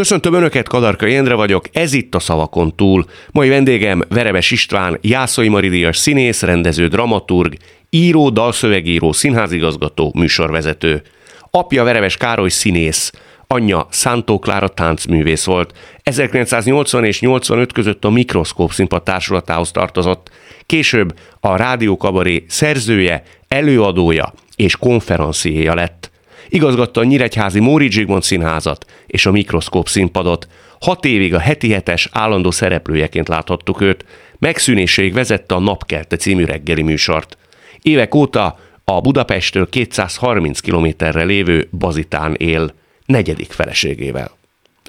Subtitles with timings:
[0.00, 3.04] Köszöntöm Önöket, Kadarka Jendre vagyok, ez itt a Szavakon túl.
[3.30, 7.54] Mai vendégem Verebes István, Jászai Maridias színész, rendező, dramaturg,
[7.90, 11.02] író, dalszövegíró, színházigazgató, műsorvezető.
[11.50, 13.12] Apja Verebes Károly színész,
[13.46, 15.78] anyja Szántó Klára táncművész volt.
[16.02, 20.30] 1980 és 85 között a Mikroszkóp színpad társulatához tartozott.
[20.66, 26.12] Később a Rádió Kabaré szerzője, előadója és konferenciéja lett.
[26.54, 30.48] Igazgatta a Nyíregyházi Móri Zsigmond színházat és a Mikroszkóp színpadot.
[30.80, 34.04] Hat évig a heti hetes állandó szereplőjeként láthattuk őt.
[34.38, 37.36] Megszűnéséig vezette a Napkelte című reggeli műsort.
[37.82, 42.74] Évek óta a Budapesttől 230 kilométerre lévő Bazitán él,
[43.06, 44.30] negyedik feleségével.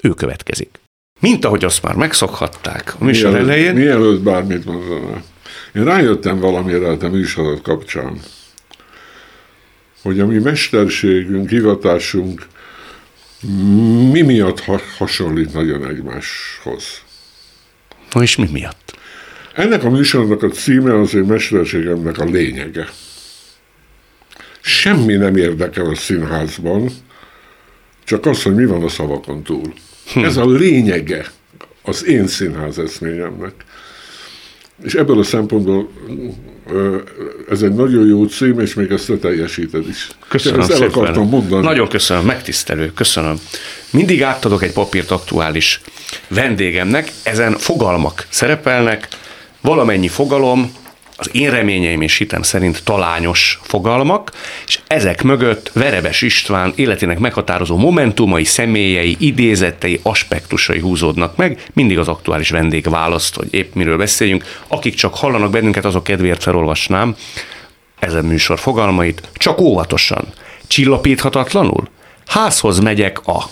[0.02, 0.78] Ő következik.
[1.20, 3.74] Mint ahogy azt már megszokhatták a műsor mielőtt, elején.
[3.74, 5.22] Mielőtt bármit mondaná.
[5.74, 8.20] Én rájöttem valamire a műsorod kapcsán,
[10.06, 12.46] hogy a mi mesterségünk, hivatásunk
[14.10, 16.84] mi miatt ha- hasonlít nagyon egymáshoz.
[18.12, 18.98] Na és mi miatt?
[19.54, 22.88] Ennek a műsornak a címe az én mesterségemnek a lényege.
[24.60, 26.90] Semmi nem érdekel a színházban,
[28.04, 29.72] csak az, hogy mi van a szavakon túl.
[30.12, 30.24] Hm.
[30.24, 31.30] Ez a lényege
[31.82, 33.54] az én színház eszményemnek.
[34.84, 35.88] És ebből a szempontból
[37.50, 40.08] ez egy nagyon jó cím, és még ezt te teljesíted is.
[40.28, 40.92] Köszönöm ezt el szépen.
[40.92, 41.62] akartam mondani.
[41.62, 43.40] Nagyon köszönöm, megtisztelő, köszönöm.
[43.90, 45.80] Mindig átadok egy papírt aktuális
[46.28, 49.08] vendégemnek, ezen fogalmak szerepelnek,
[49.60, 50.72] valamennyi fogalom,
[51.16, 54.32] az én reményeim és hitem szerint talányos fogalmak,
[54.66, 61.64] és ezek mögött Verebes István életének meghatározó momentumai, személyei, idézetei, aspektusai húzódnak meg.
[61.72, 64.44] Mindig az aktuális vendég választ, hogy épp miről beszéljünk.
[64.68, 67.16] Akik csak hallanak bennünket, azok kedvéért felolvasnám
[67.98, 70.24] ezen műsor fogalmait, csak óvatosan,
[70.66, 71.88] csillapíthatatlanul.
[72.26, 73.44] Házhoz megyek a.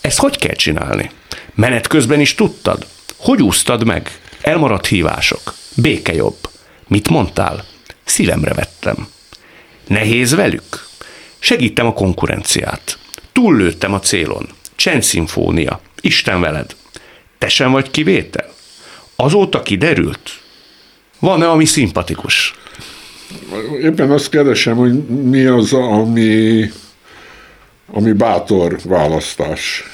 [0.00, 1.10] Ezt hogy kell csinálni?
[1.54, 2.86] Menet közben is tudtad?
[3.16, 4.20] Hogy úsztad meg?
[4.40, 5.54] Elmaradt hívások.
[5.76, 6.41] Béke jobb.
[6.92, 7.64] Mit mondtál?
[8.04, 9.08] Szívemre vettem.
[9.86, 10.86] Nehéz velük?
[11.38, 12.98] Segítem a konkurenciát.
[13.32, 14.48] Túllőttem a célon.
[14.74, 15.80] Csendszimfónia.
[16.00, 16.76] Isten veled.
[17.38, 18.52] Te sem vagy kivétel?
[19.16, 20.40] Azóta kiderült?
[21.18, 22.54] Van-e, ami szimpatikus?
[23.82, 26.70] Éppen azt keresem, hogy mi az, ami,
[27.92, 29.84] ami bátor választás.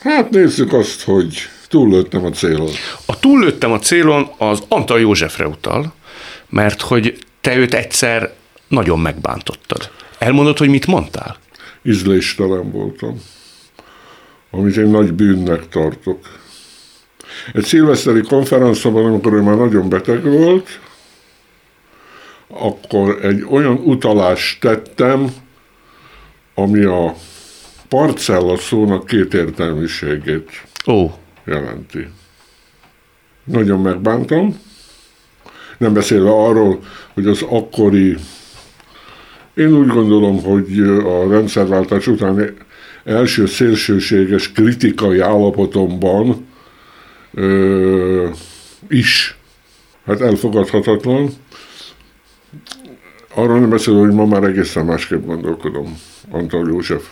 [0.00, 2.70] Hát nézzük azt, hogy túllőttem a célon.
[3.06, 5.92] A túllőttem a célon az Antal Józsefre utal,
[6.48, 8.34] mert hogy te őt egyszer
[8.68, 9.90] nagyon megbántottad.
[10.18, 11.36] Elmondod, hogy mit mondtál?
[11.82, 13.20] Ízléstelen voltam,
[14.50, 16.18] amit én nagy bűnnek tartok.
[17.52, 20.80] Egy szilveszteri konferenciában, amikor ő már nagyon beteg volt,
[22.48, 25.34] akkor egy olyan utalást tettem,
[26.54, 27.14] ami a
[27.88, 31.10] parcella szónak két értelmiségét Ó,
[31.50, 32.08] jelenti.
[33.44, 34.58] Nagyon megbántam,
[35.78, 36.82] nem beszélve arról,
[37.14, 38.16] hogy az akkori,
[39.54, 42.56] én úgy gondolom, hogy a rendszerváltás után
[43.04, 46.46] első szélsőséges kritikai állapotomban
[47.34, 48.28] ö,
[48.88, 49.36] is,
[50.06, 51.30] hát elfogadhatatlan.
[53.34, 55.98] Arról nem beszélve, hogy ma már egészen másképp gondolkodom
[56.30, 57.08] Antal József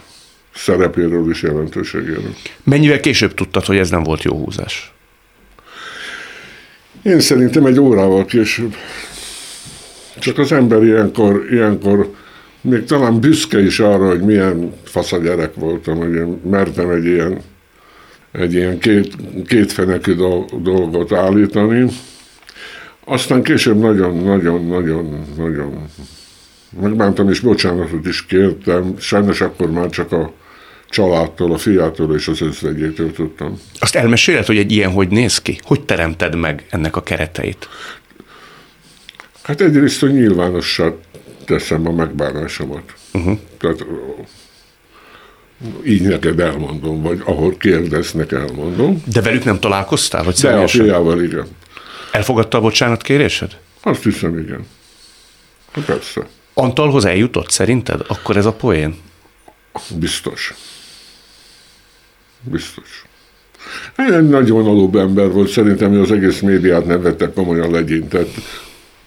[0.58, 2.34] szerepéről és jelentőségéről.
[2.62, 4.92] mennyivel később tudtad, hogy ez nem volt jó húzás?
[7.02, 8.74] Én szerintem egy órával később.
[10.18, 12.14] Csak az ember ilyenkor, ilyenkor
[12.60, 17.04] még talán büszke is arra, hogy milyen fasz a gyerek voltam, hogy én mertem egy
[17.04, 17.40] ilyen,
[18.32, 19.14] egy ilyen két,
[19.46, 21.90] kétfenekű dol- dolgot állítani.
[23.04, 25.88] Aztán később nagyon-nagyon-nagyon-nagyon
[26.80, 28.94] megbántam, és bocsánatot is kértem.
[28.98, 30.32] Sajnos akkor már csak a
[30.88, 33.60] családtól, a fiától és az özvegyétől tudtam.
[33.78, 35.60] Azt elmeséled, hogy egy ilyen hogy néz ki?
[35.62, 37.68] Hogy teremted meg ennek a kereteit?
[39.42, 40.88] Hát egyrészt, hogy nyilvánossá
[41.44, 42.94] teszem a megbánásomat.
[43.12, 43.38] Uh-huh.
[43.58, 43.84] Tehát
[45.84, 49.02] így neked elmondom, vagy ahol kérdeznek, elmondom.
[49.12, 50.84] De velük nem találkoztál, hogy De a személyesen?
[50.84, 51.46] fiával igen.
[52.12, 53.56] Elfogadta a bocsánat kérésed?
[53.82, 54.66] Azt hiszem, igen.
[55.72, 58.00] Hát persze, Antalhoz eljutott szerinted?
[58.06, 58.96] Akkor ez a poén?
[59.98, 60.54] biztos.
[62.42, 63.04] Biztos.
[63.96, 68.34] Egy nagy vonalúbb ember volt, szerintem hogy az egész médiát nem vette komolyan legyintett.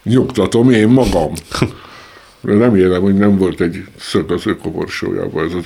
[0.04, 1.34] Nyugtatom én magam.
[2.42, 5.66] Remélem, hogy nem volt egy szög az ökoborsójában ez az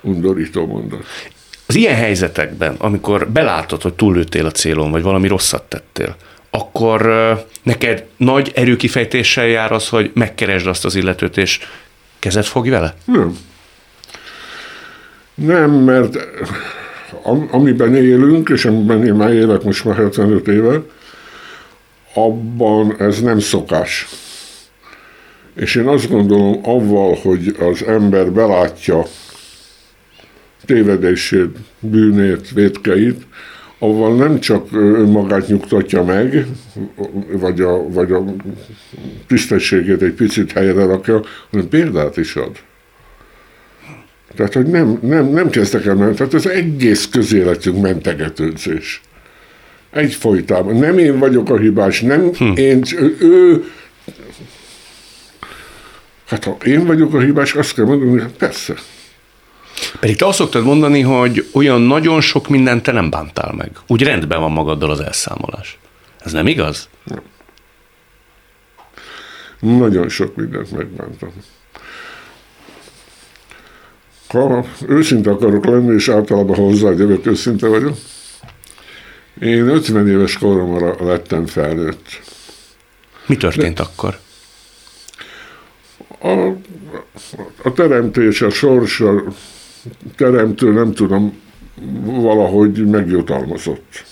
[0.00, 1.04] undorító mondat.
[1.66, 6.16] Az ilyen helyzetekben, amikor belátod, hogy túllőttél a célon, vagy valami rosszat tettél,
[6.50, 7.02] akkor
[7.62, 11.60] neked nagy erőkifejtéssel jár az, hogy megkeresd azt az illetőt, és
[12.18, 12.94] kezet fogj vele?
[13.04, 13.36] Nem.
[15.34, 16.16] Nem, mert
[17.22, 20.82] am, amiben élünk, és amiben én már élek most már 75 éve,
[22.14, 24.08] abban ez nem szokás.
[25.54, 29.02] És én azt gondolom, avval, hogy az ember belátja
[30.64, 33.26] tévedését, bűnét, védkeit,
[33.78, 36.46] avval nem csak önmagát nyugtatja meg,
[37.30, 38.24] vagy a, vagy a
[39.26, 42.56] tisztességét egy picit helyre rakja, hanem példát is ad.
[44.36, 49.00] Tehát, hogy nem, nem, nem kezdtek el menni, tehát az egész közéletünk mentegetőzés.
[49.90, 50.76] Egyfolytában.
[50.76, 52.52] Nem én vagyok a hibás, nem hm.
[52.56, 53.64] én, ő, ő
[56.24, 58.74] Hát ha én vagyok a hibás, azt kell mondani, hogy persze.
[60.00, 63.70] Pedig te azt szoktad mondani, hogy olyan nagyon sok mindent te nem bántál meg.
[63.86, 65.78] Úgy rendben van magaddal az elszámolás.
[66.18, 66.88] Ez nem igaz?
[67.04, 67.22] Nem.
[69.78, 71.32] Nagyon sok mindent megbántam.
[74.86, 77.96] Őszinte akarok lenni, és általában hozzád jövök, őszinte vagyok,
[79.40, 82.20] én 50 éves koromra lettem felnőtt.
[83.26, 84.18] Mi történt De, akkor?
[86.20, 86.48] A,
[87.62, 89.22] a teremtés, a sors, a
[90.16, 91.40] teremtő, nem tudom,
[92.04, 94.04] valahogy megjutalmazott.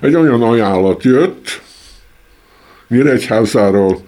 [0.00, 1.60] Egy olyan ajánlat jött
[2.88, 4.00] Nyíregyházáról,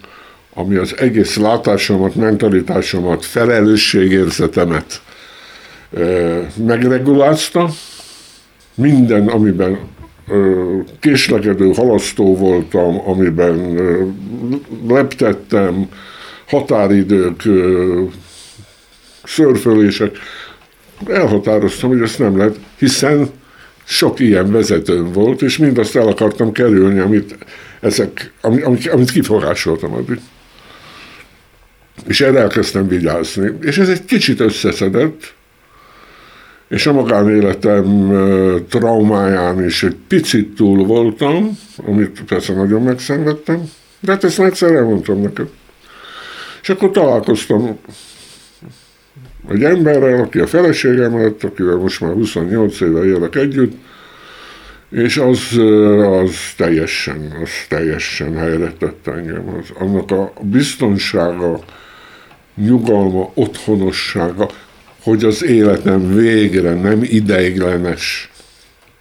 [0.55, 5.03] ami az egész látásomat, mentalitásomat, felelősségérzetemet
[6.57, 7.69] megregulázta.
[8.75, 9.79] Minden, amiben
[11.01, 13.79] késlekedő halasztó voltam, amiben
[14.89, 15.89] leptettem,
[16.47, 17.43] határidők,
[19.25, 20.17] szörfölések.
[21.07, 23.31] Elhatároztam, hogy ezt nem lehet, hiszen
[23.85, 27.39] sok ilyen vezetőm volt, és mindazt el akartam kerülni, amit,
[27.81, 30.21] ezek, amit, amit kifogásoltam addig.
[32.07, 33.51] És erre elkezdtem vigyázni.
[33.61, 35.35] És ez egy kicsit összeszedett,
[36.75, 38.09] és a magánéletem
[38.69, 43.63] traumáján is egy picit túl voltam, amit persze nagyon megszenvedtem,
[44.01, 45.49] de hát ezt egyszer elmondtam neked.
[46.63, 47.79] És akkor találkoztam
[49.51, 53.73] egy emberrel, aki a feleségem lett, akivel most már 28 éve élek együtt,
[54.91, 55.59] és az,
[55.99, 59.49] az teljesen, az teljesen helyre tett engem.
[59.49, 61.59] Az, annak a biztonsága,
[62.55, 64.49] nyugalma, otthonossága,
[65.05, 68.29] hogy az életem végre nem ideiglenes.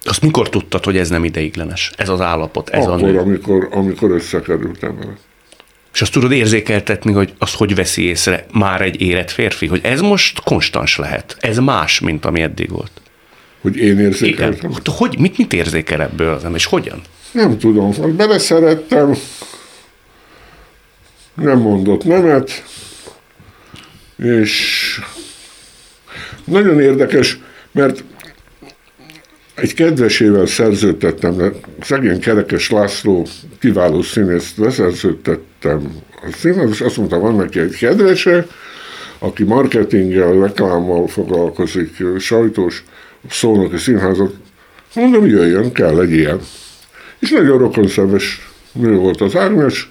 [0.02, 1.90] Azt mikor tudtad, hogy ez nem ideiglenes?
[1.96, 3.18] Ez az állapot, ez Akkor, a nő?
[3.18, 5.12] amikor, amikor összekerültem vele.
[5.94, 10.00] És azt tudod érzékeltetni, hogy azt hogy veszi észre már egy érett férfi, hogy ez
[10.00, 11.36] most konstans lehet.
[11.40, 12.90] Ez más, mint ami eddig volt.
[13.60, 14.70] Hogy én érzékeltem?
[14.70, 14.82] Igen.
[14.96, 17.00] Hogy, mit, mit érzékel ebből az ember, és hogyan?
[17.32, 18.16] Nem tudom.
[18.16, 19.14] Beleszerettem,
[21.34, 22.64] nem mondott nemet,
[24.16, 25.00] és
[26.44, 27.38] nagyon érdekes,
[27.72, 28.04] mert
[29.54, 33.26] egy kedvesével szerződtettem, szegény Kerekes László
[33.60, 38.46] kiváló színészt leszerződtettem a színház, és azt mondta, van neki egy kedvese,
[39.18, 42.84] aki marketinggel, reklámmal foglalkozik, sajtós,
[43.30, 44.34] szónoki színházat.
[44.94, 46.40] Mondom, jöjjön, kell egy ilyen.
[47.18, 49.88] És nagyon rokonszemes nő volt az Ágnes,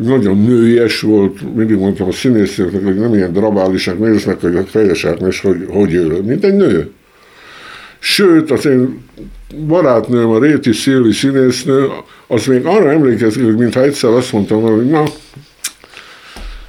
[0.00, 5.04] nagyon nőies volt, mindig mondtam a színészeknek, hogy nem ilyen drabálisak néznek, hogy a fejes
[5.04, 6.90] Ágnes, hogy, hogy ő, mint egy nő.
[7.98, 9.04] Sőt, az én
[9.66, 11.88] barátnőm, a Réti Szilvi színésznő,
[12.26, 15.04] az még arra emlékezik, hogy mintha egyszer azt mondtam, hogy na,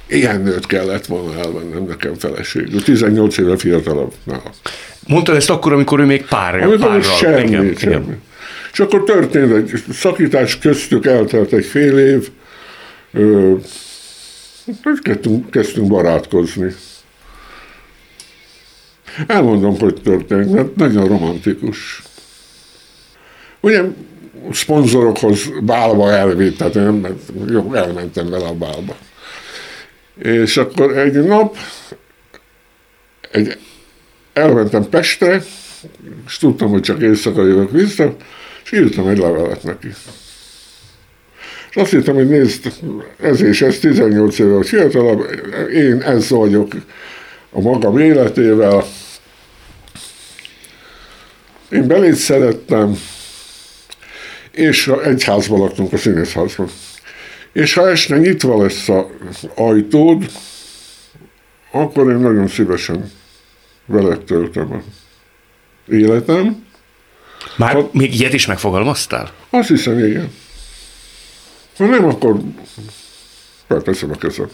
[0.06, 2.82] ilyen nőt kellett volna elvennem nekem feleségül.
[2.82, 4.12] 18 éve fiatalabb.
[4.24, 4.42] Na.
[5.06, 7.02] Mondta ezt akkor, amikor ő még pár, amikor párral.
[7.02, 7.94] Semmi, igen, semmi.
[7.94, 8.22] Igen.
[8.72, 12.28] És akkor történt egy szakítás köztük, eltelt egy fél év,
[15.02, 16.74] kezdtünk, kezdtünk barátkozni.
[19.26, 22.02] Elmondom, hogy történt, mert nagyon romantikus.
[23.60, 23.82] Ugye
[24.52, 27.06] szponzorokhoz bálba elvitt, tehát én
[27.48, 28.96] jó, elmentem vele a bálba.
[30.18, 31.56] És akkor egy nap
[33.30, 33.58] egy,
[34.32, 35.42] elmentem Pestre,
[36.26, 38.16] és tudtam, hogy csak éjszaka jövök vissza,
[38.64, 39.88] és írtam egy levelet neki.
[41.74, 42.72] Azt hittem, hogy nézd,
[43.20, 45.26] ez és ez 18 éve fiatalabb,
[45.72, 46.72] én ez vagyok
[47.50, 48.84] a magam életével,
[51.70, 52.98] én belét szerettem,
[54.50, 56.68] és egy házban laktunk, a színészházban.
[57.52, 60.30] És ha este nyitva lesz az ajtód,
[61.70, 63.10] akkor én nagyon szívesen
[63.86, 64.82] veled töltöm a
[65.92, 66.66] életem.
[67.56, 69.32] Már ha, még ilyet is megfogalmaztál?
[69.50, 70.32] Azt hiszem, igen.
[71.76, 72.40] Ha nem, akkor
[73.66, 74.48] felteszem a kezem.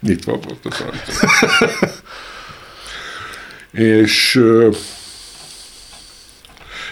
[0.00, 1.86] Nyitva volt az ajtó.
[3.72, 4.42] És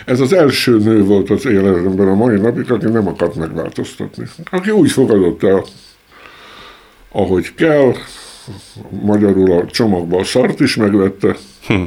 [0.05, 4.25] ez az első nő volt az életemben a mai napig, aki nem akart megváltoztatni.
[4.51, 5.65] Aki úgy fogadott el,
[7.09, 7.93] ahogy kell,
[9.03, 11.37] magyarul a csomagba a szart is megvette,
[11.67, 11.83] hm.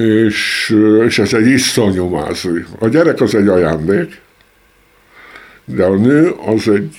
[0.00, 0.76] és,
[1.06, 2.64] és ez egy iszonyú mázli.
[2.78, 4.20] A gyerek az egy ajándék,
[5.64, 6.96] de a nő az egy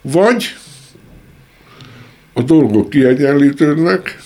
[0.00, 0.56] vagy
[2.32, 4.18] a dolgok kiegyenlítődnek,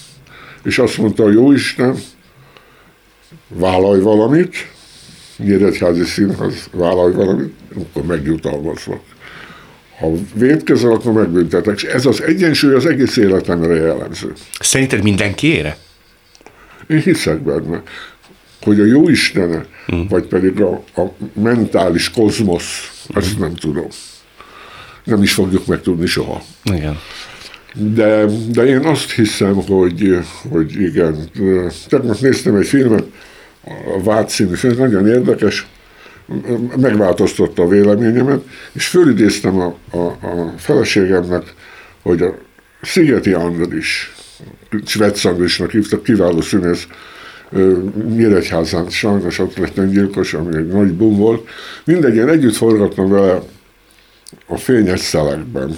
[0.64, 1.97] és azt mondta a Jóisten,
[3.49, 4.73] vállalj valamit,
[5.37, 9.00] Nyíregyházi Színház, vállalj valamit, akkor megjutalmazlak.
[9.99, 11.75] Ha védkezel, akkor megbüntetek.
[11.75, 14.33] És ez az egyensúly az egész életemre jellemző.
[14.61, 15.76] Szerinted mindenki ére?
[16.87, 17.83] Én hiszek benne,
[18.64, 20.06] hogy a jó Istene, hmm.
[20.09, 21.02] vagy pedig a, a
[21.33, 23.40] mentális kozmosz, ezt hmm.
[23.40, 23.87] nem tudom.
[25.04, 26.42] Nem is fogjuk megtudni soha.
[26.64, 26.99] Igen.
[27.75, 30.18] De, de én azt hiszem, hogy,
[30.50, 31.28] hogy igen.
[31.88, 33.04] Tegnap néztem egy filmet,
[33.97, 35.66] a Vád című film, nagyon érdekes,
[36.76, 38.42] megváltoztatta a véleményemet,
[38.73, 41.54] és fölidéztem a, a, a feleségemnek,
[42.02, 42.38] hogy a
[42.83, 44.14] Szigeti Andris,
[45.23, 46.87] Andrisnak hívtak, kiváló színész,
[48.08, 51.49] Nyíregyházán, sajnos ott lett gyilkos, ami egy nagy bum volt.
[51.84, 53.42] Mindegy, én együtt forgattam vele
[54.46, 55.76] a Fényes Szelekben.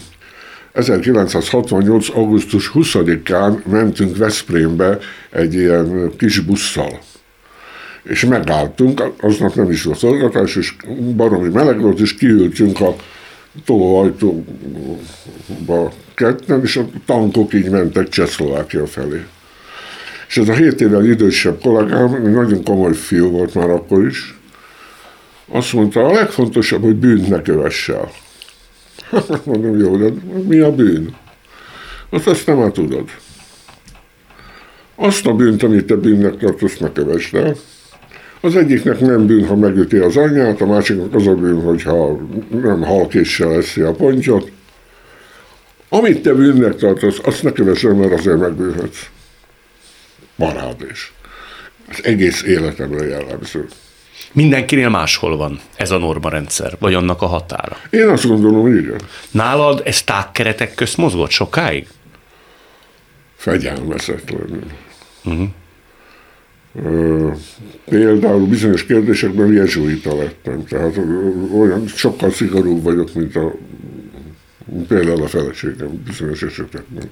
[0.73, 2.09] 1968.
[2.09, 4.99] augusztus 20-án mentünk Veszprémbe
[5.31, 6.99] egy ilyen kis busszal
[8.09, 10.77] és megálltunk, aznap nem is volt szolgatás, és
[11.17, 12.97] baromi meleg volt, és kiültünk a
[13.65, 14.45] tolóajtóba
[16.15, 19.25] ketten, és a tankok így mentek Csehszlovákia felé.
[20.29, 24.35] És ez a 7 évvel idősebb kollégám, nagyon komoly fiú volt már akkor is,
[25.49, 28.11] azt mondta, a legfontosabb, hogy bűnt ne kövess el.
[29.45, 30.09] Mondom, jó, de
[30.47, 31.15] mi a bűn?
[32.11, 33.11] Azt azt nem tudod.
[34.95, 37.57] Azt a bűnt, amit te bűnnek tartasz, ne kövess el.
[38.41, 42.19] Az egyiknek nem bűn, ha megüti az anyját, a másiknak az a bűn, hogyha
[42.63, 44.51] nem halkéssel eszi a pontyot.
[45.89, 49.09] Amit te bűnnek tartasz, azt ne kövessel, mert azért megbűnhetsz.
[50.37, 51.13] Parádés.
[51.89, 53.69] Az egész életemre jellemző.
[54.33, 57.77] Mindenkinél máshol van ez a normarendszer, vagy annak a határa.
[57.91, 59.01] Én azt gondolom, igen.
[59.31, 61.89] Nálad ez tágkeretek közt mozgott sokáig?
[63.37, 64.67] Fegyelmezetlenül.
[65.25, 65.49] Uh-huh.
[67.85, 70.99] Például bizonyos kérdésekben jezsuita lettem, tehát
[71.59, 73.53] olyan sokkal szigorúbb vagyok, mint a
[74.89, 77.11] például a feleségem bizonyos esetekben.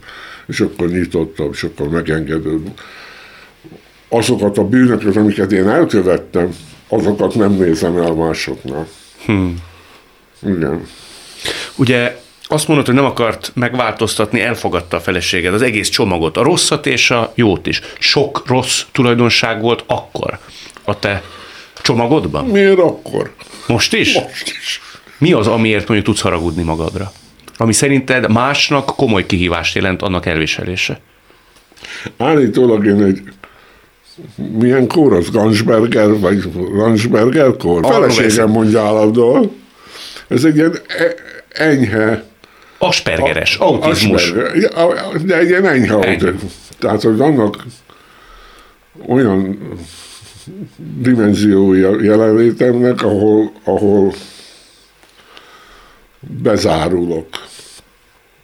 [0.49, 2.81] Sokkal nyitottabb, sokkal megengedőbb.
[4.17, 6.57] Azokat a bűnöket, amiket én elkövettem,
[6.89, 8.87] azokat nem nézem el másoknál.
[9.25, 9.57] Hmm.
[10.43, 10.87] Igen.
[11.77, 16.87] Ugye azt mondod, hogy nem akart megváltoztatni, elfogadta a feleséged az egész csomagot, a rosszat
[16.87, 17.81] és a jót is.
[17.99, 20.39] Sok rossz tulajdonság volt akkor
[20.85, 21.23] a te
[21.83, 22.45] csomagodban?
[22.45, 23.35] Miért akkor?
[23.67, 24.15] Most is?
[24.15, 24.81] Most is.
[25.19, 27.13] Mi az, amiért mondjuk tudsz haragudni magadra?
[27.57, 31.01] Ami szerinted másnak komoly kihívást jelent annak elviselése?
[32.17, 33.23] Állítólag én egy
[34.59, 35.31] milyen kór az?
[35.31, 37.87] Gansberger, vagy Gansberger kór?
[37.87, 39.51] Feleségem mondja állandóan.
[40.29, 41.15] Ez egy ilyen e-
[41.49, 42.25] enyhe
[42.79, 44.31] Aspergeres, a, autizmus.
[44.31, 46.53] Asperger, de egy ilyen enyhe autizmus.
[46.79, 47.65] Tehát, hogy vannak
[49.07, 49.59] olyan
[50.99, 54.13] dimenziója jelenlétemnek, ahol, ahol
[56.21, 57.27] bezárulok.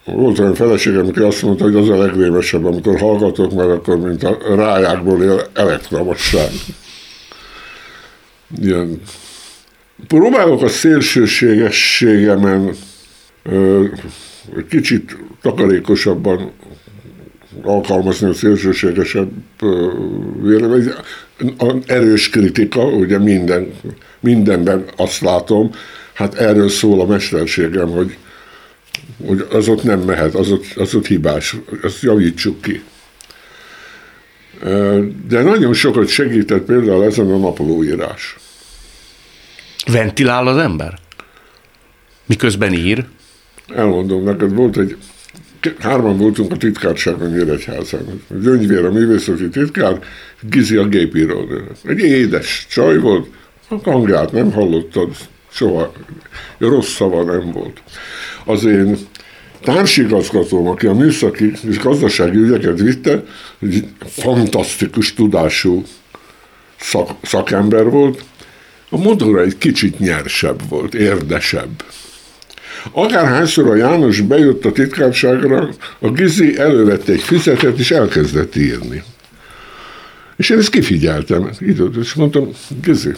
[0.04, 4.22] Volt olyan feleségem, aki azt mondta, hogy az a legrémesebb, amikor hallgatok, mert akkor, mint
[4.22, 6.50] a rájákból él elektromosság.
[8.60, 9.00] Ilyen.
[10.06, 12.74] Próbálok a szélsőségességemen
[14.68, 16.50] kicsit takarékosabban
[17.62, 19.30] alkalmazni a szélsőségesebb
[20.42, 20.92] vélemény.
[21.86, 23.72] Erős kritika, ugye minden,
[24.20, 25.70] mindenben azt látom,
[26.12, 28.16] hát erről szól a mesterségem, hogy,
[29.26, 32.82] hogy az ott nem mehet, az ott, az ott hibás, azt javítsuk ki.
[35.28, 38.36] De nagyon sokat segített például ezen a naplóírás.
[39.86, 40.98] Ventilál az ember?
[42.26, 43.06] Miközben ír?
[43.74, 44.96] elmondom neked, volt egy,
[45.78, 48.22] hárman voltunk a titkárságban Nyíregyházán.
[48.42, 49.98] Gyöngyvér a művészeti titkár,
[50.40, 51.48] Gizi a gépíró.
[51.84, 53.26] Egy édes csaj volt,
[53.68, 55.16] a hangját nem hallottad,
[55.50, 55.92] soha
[56.58, 57.82] rossz szava nem volt.
[58.44, 58.98] Az én
[59.62, 63.24] társigazgatóm, aki a műszaki és gazdasági ügyeket vitte,
[63.58, 65.84] egy fantasztikus tudású
[66.80, 68.24] szak, szakember volt,
[68.90, 71.84] a modora egy kicsit nyersebb volt, érdesebb.
[72.92, 79.02] Akárhányszor a János bejött a titkárságra, a Gizi elővette egy füzetet, és elkezdett írni.
[80.36, 81.50] És én ezt kifigyeltem,
[82.00, 82.50] és mondtam,
[82.82, 83.12] Gizi,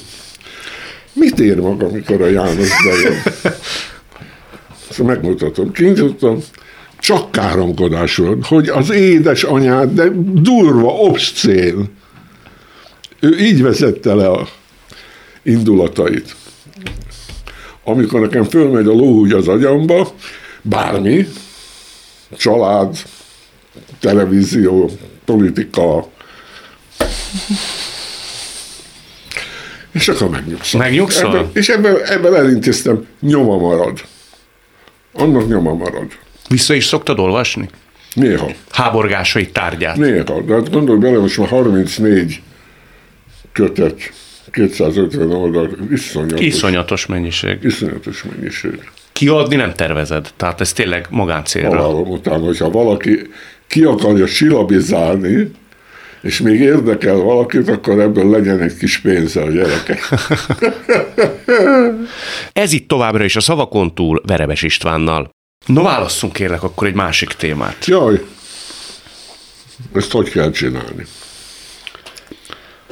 [1.12, 3.22] mit ér maga, amikor a János bejön?
[4.90, 6.38] Szóval megmutatom, kinyitottam,
[6.98, 11.88] csak káromkodás volt, hogy az édes anyád, de durva, obszcén.
[13.20, 14.48] Ő így vezette le a
[15.42, 16.36] indulatait.
[17.84, 20.14] Amikor nekem fölmegy a lóhúgy az agyamba,
[20.62, 21.26] bármi,
[22.36, 22.96] család,
[24.00, 24.90] televízió,
[25.24, 26.10] politika,
[29.92, 30.80] és akkor megnyugszom.
[30.80, 31.36] Megnyugszol?
[31.36, 34.00] Ebben, és ebben, ebben elintéztem, nyoma marad.
[35.12, 36.06] Annak nyoma marad.
[36.48, 37.68] Vissza is szoktad olvasni?
[38.14, 38.50] Néha.
[38.70, 39.96] Háborgásai tárgyát.
[39.96, 40.40] Néha.
[40.40, 42.42] De hát gondolj bele, most már 34
[43.52, 44.12] kötet,
[44.50, 46.40] 250 oldal, iszonyatos.
[46.40, 47.58] Iszonyatos mennyiség.
[47.62, 48.90] Iszonyatos mennyiség.
[49.12, 51.68] Kiadni nem tervezed, tehát ez tényleg magáncélra.
[51.70, 53.30] Találom utána, hogyha valaki
[53.66, 55.50] ki akarja silabizálni,
[56.22, 60.00] és még érdekel valakit, akkor ebből legyen egy kis pénze a gyerekek.
[62.52, 65.30] Ez itt továbbra is a szavakon túl Verebes Istvánnal.
[65.66, 67.86] No válasszunk kérlek akkor egy másik témát.
[67.86, 68.24] Jaj,
[69.94, 71.06] ezt hogy kell csinálni?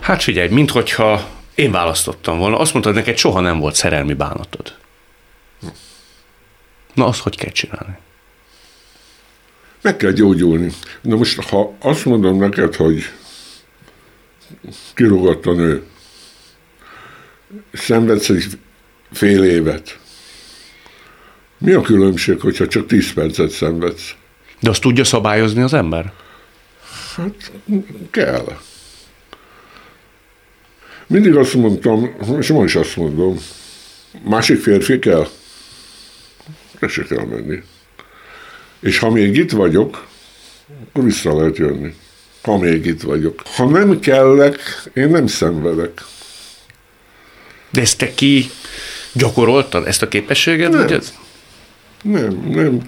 [0.01, 4.75] Hát figyelj, minthogyha én választottam volna, azt mondtad neked, soha nem volt szerelmi bánatod.
[6.95, 7.99] Na, azt hogy kell csinálni?
[9.81, 10.71] Meg kell gyógyulni.
[11.01, 13.03] Na most, ha azt mondom neked, hogy
[14.95, 15.83] kirúgott a nő,
[17.73, 18.45] szenvedsz egy
[19.13, 19.99] fél évet,
[21.59, 24.15] mi a különbség, hogyha csak 10 percet szenvedsz?
[24.61, 26.13] De azt tudja szabályozni az ember?
[27.17, 27.53] Hát
[28.11, 28.59] kell.
[31.07, 33.37] Mindig azt mondtam, és ma is azt mondom,
[34.25, 35.29] másik férfi kell,
[36.79, 37.63] tessék elmenni.
[38.81, 40.07] És ha még itt vagyok,
[40.89, 41.95] akkor vissza lehet jönni.
[42.43, 43.43] Ha még itt vagyok.
[43.57, 44.59] Ha nem kellek,
[44.95, 46.05] én nem szenvedek.
[47.71, 48.51] De ezt te ki
[49.13, 50.71] gyakoroltad, ezt a képességet?
[50.71, 50.81] Nem.
[50.81, 51.15] Vagy ez?
[52.03, 52.81] Nem, nem.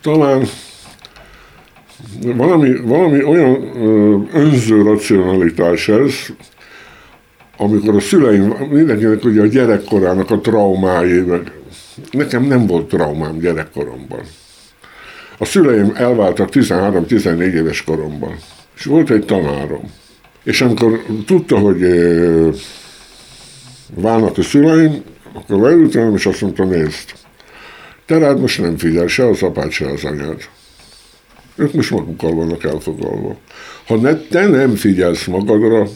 [0.00, 0.48] Talán
[2.22, 3.70] valami, valami olyan
[4.32, 6.14] önző racionalitás ez,
[7.56, 11.52] amikor a szüleim, mindenkinek ugye a gyerekkorának a traumái, meg
[12.10, 14.22] nekem nem volt traumám gyerekkoromban.
[15.38, 18.36] A szüleim elváltak 13-14 éves koromban,
[18.80, 19.92] és volt egy tanárom.
[20.42, 21.80] És amikor tudta, hogy
[23.94, 27.12] válnak a szüleim, akkor leültem, és azt mondta, nézd,
[28.06, 30.48] te rád most nem figyel se az apád, se az anyád.
[31.54, 33.36] Ők most magukkal vannak elfoglalva.
[33.86, 35.86] Ha ne, te nem figyelsz magadra,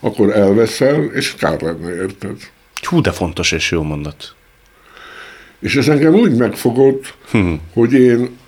[0.00, 2.36] akkor elveszel, és kár lenne érted.
[2.82, 4.34] Hú, de fontos és jó mondat.
[5.60, 7.52] És ez engem úgy megfogott, hm.
[7.72, 8.38] hogy én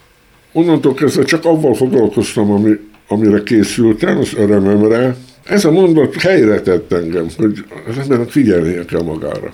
[0.52, 5.16] onnantól kezdve csak avval foglalkoztam, ami, amire készültem, az örömömre.
[5.44, 9.52] Ez a mondat helyre tett engem, hogy az embernek figyelnie kell magára.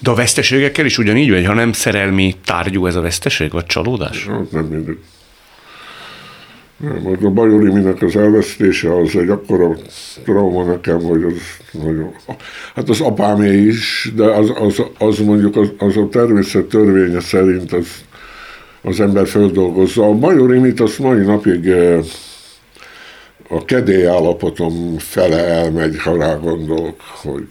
[0.00, 4.26] De a veszteségekkel is ugyanígy, vagy ha nem szerelmi tárgyú ez a veszteség, vagy csalódás?
[4.26, 4.96] Hát nem mindig.
[6.76, 9.76] Nem, az a Bajoriminek az elvesztése az egy akkora
[10.24, 11.32] trauma nekem, hogy az
[11.82, 12.12] nagyon...
[12.74, 17.72] Hát az apámé is, de az, az, az mondjuk az, az a természet törvénye szerint
[17.72, 17.86] az,
[18.82, 20.04] az ember földolgozza.
[20.04, 21.98] A Bajorimit azt mai napig eh,
[23.52, 27.48] a kedély állapotom fele elmegy, ha rá gondolok, hogy,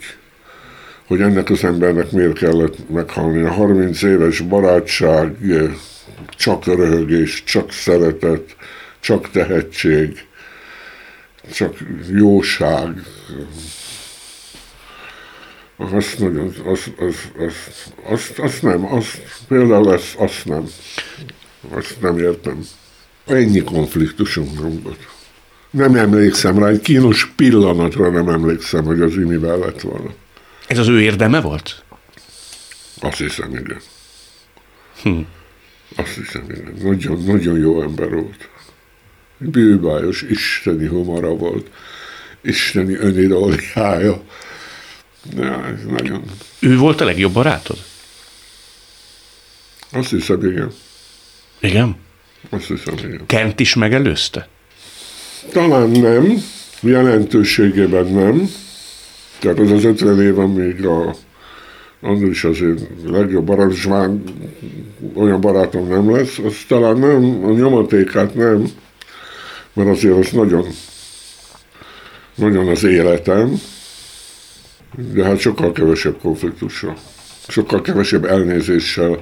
[1.08, 3.42] hogy ennek az embernek miért kellett meghalni.
[3.42, 5.36] A 30 éves barátság,
[6.30, 8.56] csak röhögés, csak szeretet,
[9.00, 10.26] csak tehetség,
[11.54, 11.78] csak
[12.12, 13.04] jóság.
[15.78, 17.56] Azt nagyon, az, az, az,
[18.04, 19.06] az, az nem, az,
[19.48, 20.64] például ezt, azt nem,
[21.70, 22.60] azt nem értem.
[23.26, 25.18] Ennyi konfliktusunk nem volt.
[25.70, 30.14] Nem emlékszem rá, egy kínos pillanatra nem emlékszem, hogy az imivel lett volna.
[30.68, 31.84] Ez az ő érdeme volt?
[33.00, 33.82] Azt hiszem, igen.
[35.04, 35.20] Hm.
[35.96, 36.74] Azt hiszem, igen.
[36.82, 38.50] Nagyon, nagyon jó ember volt
[39.40, 41.70] bűbájos isteni humora volt,
[42.42, 44.24] isteni öniróliája.
[45.36, 46.24] Ja, nagyon...
[46.60, 47.78] Ő volt a legjobb barátod?
[49.92, 50.72] Azt hiszem, igen.
[51.60, 51.96] Igen?
[52.50, 53.26] Azt hiszem, igen.
[53.26, 54.48] Kent is megelőzte?
[55.52, 56.44] Talán nem,
[56.82, 58.50] jelentőségében nem.
[59.40, 61.16] Tehát az az 50 év, amíg a
[62.02, 64.10] Andris azért legjobb barát, és már
[65.14, 68.66] olyan barátom nem lesz, az talán nem, a nyomatékát nem,
[69.74, 70.66] mert azért az nagyon,
[72.36, 73.62] nagyon az életem,
[75.14, 76.98] de hát sokkal kevesebb konfliktussal,
[77.48, 79.20] sokkal kevesebb elnézéssel,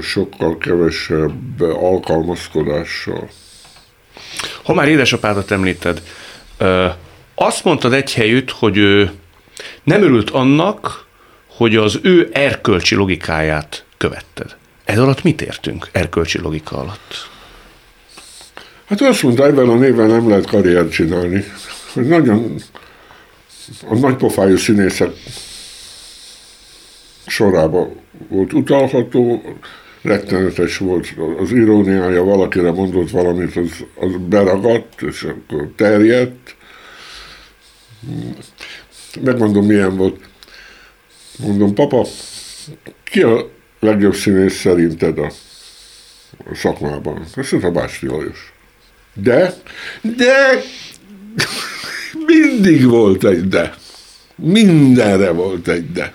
[0.00, 3.28] sokkal kevesebb alkalmazkodással.
[4.62, 6.02] Ha már édesapádat említed,
[7.34, 9.10] Azt mondtad egy helyütt, hogy ő
[9.82, 11.06] nem örült annak,
[11.46, 14.56] hogy az ő erkölcsi logikáját követted.
[14.84, 17.28] Ez alatt mit értünk, erkölcsi logika alatt?
[18.86, 21.44] Hát azt mondta, ebben a néven nem lehet karriert csinálni.
[21.92, 22.54] Hogy nagyon
[23.88, 25.10] a nagypofájú színészek
[27.26, 27.88] sorába
[28.28, 29.42] volt utalható,
[30.02, 36.56] rettenetes volt az iróniája, valakire mondott valamit, az, az beragadt, és akkor terjedt.
[39.20, 40.20] Megmondom, milyen volt.
[41.38, 42.06] Mondom, papa,
[43.04, 45.30] ki a legjobb színész szerinted a,
[46.50, 47.24] a szakmában?
[47.36, 48.52] Azt mondta, Básti Lajos.
[49.14, 49.54] De,
[50.02, 50.62] de,
[52.26, 53.74] mindig volt egy de.
[54.34, 56.14] Mindenre volt egy de.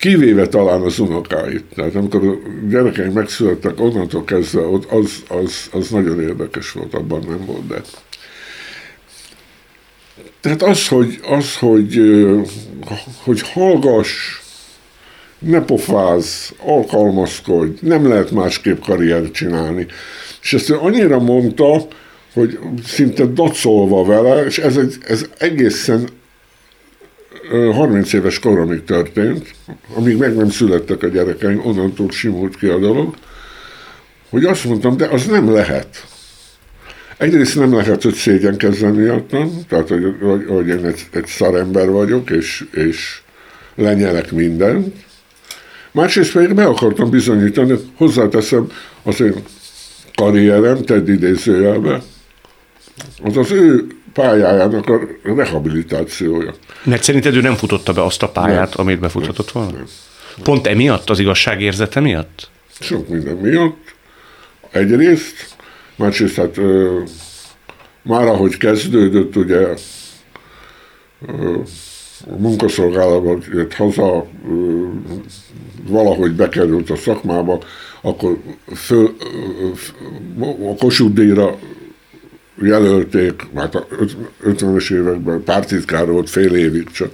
[0.00, 1.64] Kivéve talán az unokáit.
[1.74, 2.34] Tehát amikor a
[2.68, 7.82] gyerekeim megszülettek, onnantól kezdve az, az, az nagyon érdekes volt, abban nem volt, de
[10.40, 12.00] tehát az, hogy, az, hogy,
[13.22, 14.40] hogy hallgass,
[15.38, 19.86] ne pofáz, alkalmazkodj, nem lehet másképp karriert csinálni.
[20.42, 21.86] És ezt annyira mondta,
[22.34, 26.08] hogy szinte dacolva vele, és ez, egy, ez egészen
[27.50, 29.54] 30 éves koromig történt,
[29.94, 33.14] amíg meg nem születtek a gyerekeim, onnantól simult ki a dolog,
[34.28, 36.06] hogy azt mondtam, de az nem lehet.
[37.16, 42.30] Egyrészt nem lehet, hogy szégyenkezzen miattam, tehát hogy, hogy, hogy én egy, egy szarember vagyok,
[42.30, 43.20] és, és
[43.74, 44.94] lenyelek mindent.
[45.92, 48.70] Másrészt pedig be akartam bizonyítani, hozzáteszem
[49.02, 49.34] az én
[50.14, 52.02] karrierem, tedd idézőjelbe,
[53.22, 56.54] az az ő pályájának a rehabilitációja.
[56.84, 58.86] Mert szerinted ő nem futotta be azt a pályát, nem.
[58.86, 59.70] amit befuthatott volna?
[59.70, 59.86] Nem.
[60.42, 62.50] Pont emiatt, az igazságérzete miatt?
[62.80, 63.94] Sok minden miatt.
[64.70, 65.54] Egyrészt,
[65.96, 67.00] másrészt hát ö,
[68.02, 69.68] már ahogy kezdődött, ugye
[71.26, 71.56] ö,
[72.30, 74.86] a munkaszolgálatban jött haza, ö,
[75.86, 77.62] valahogy bekerült a szakmába,
[78.00, 78.36] akkor
[78.74, 79.16] föl,
[80.40, 81.58] a Kossuth díjra
[82.60, 83.86] jelölték, hát a
[84.44, 87.10] 50-es években pártitkár volt fél évig csak.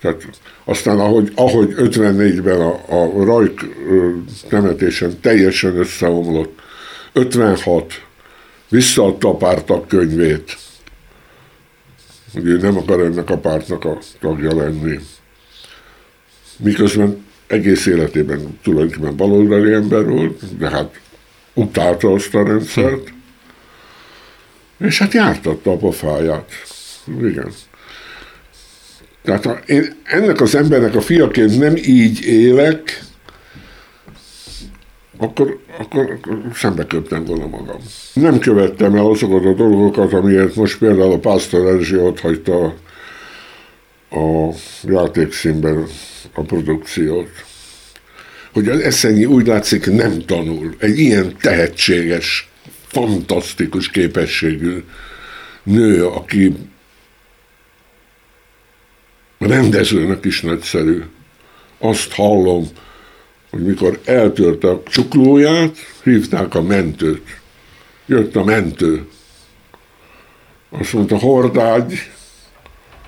[0.00, 0.26] Tehát
[0.64, 3.66] aztán ahogy, ahogy 54-ben a, a Rajk
[4.48, 6.60] temetésen teljesen összeomlott,
[7.12, 8.02] 56
[8.68, 10.56] visszaadta a pártak könyvét,
[12.32, 14.98] hogy ő nem akar ennek a pártnak a tagja lenni.
[16.56, 21.00] Miközben egész életében tulajdonképpen baloldali ember volt, de hát
[21.54, 23.12] utálta azt a rendszert,
[24.78, 26.50] és hát jártatta a pofáját.
[27.06, 27.52] Igen.
[29.22, 33.04] Tehát ha én ennek az embernek a fiaként nem így élek,
[35.18, 37.76] akkor, akkor, akkor szembe köptem volna magam.
[38.12, 42.74] Nem követtem el azokat a dolgokat, amiért most például a Pásztor Erzsi ott hagyta
[44.10, 45.86] a játékszínben
[46.34, 47.30] a produkciót.
[48.52, 50.74] Hogy az Eszenyi úgy látszik nem tanul.
[50.78, 52.50] Egy ilyen tehetséges
[52.96, 54.84] fantasztikus képességű
[55.62, 56.56] nő, aki
[59.38, 61.02] rendezőnek is nagyszerű.
[61.78, 62.66] Azt hallom,
[63.50, 67.40] hogy mikor eltört a csuklóját, hívták a mentőt.
[68.06, 69.06] Jött a mentő.
[70.70, 72.10] Azt mondta, hordágy,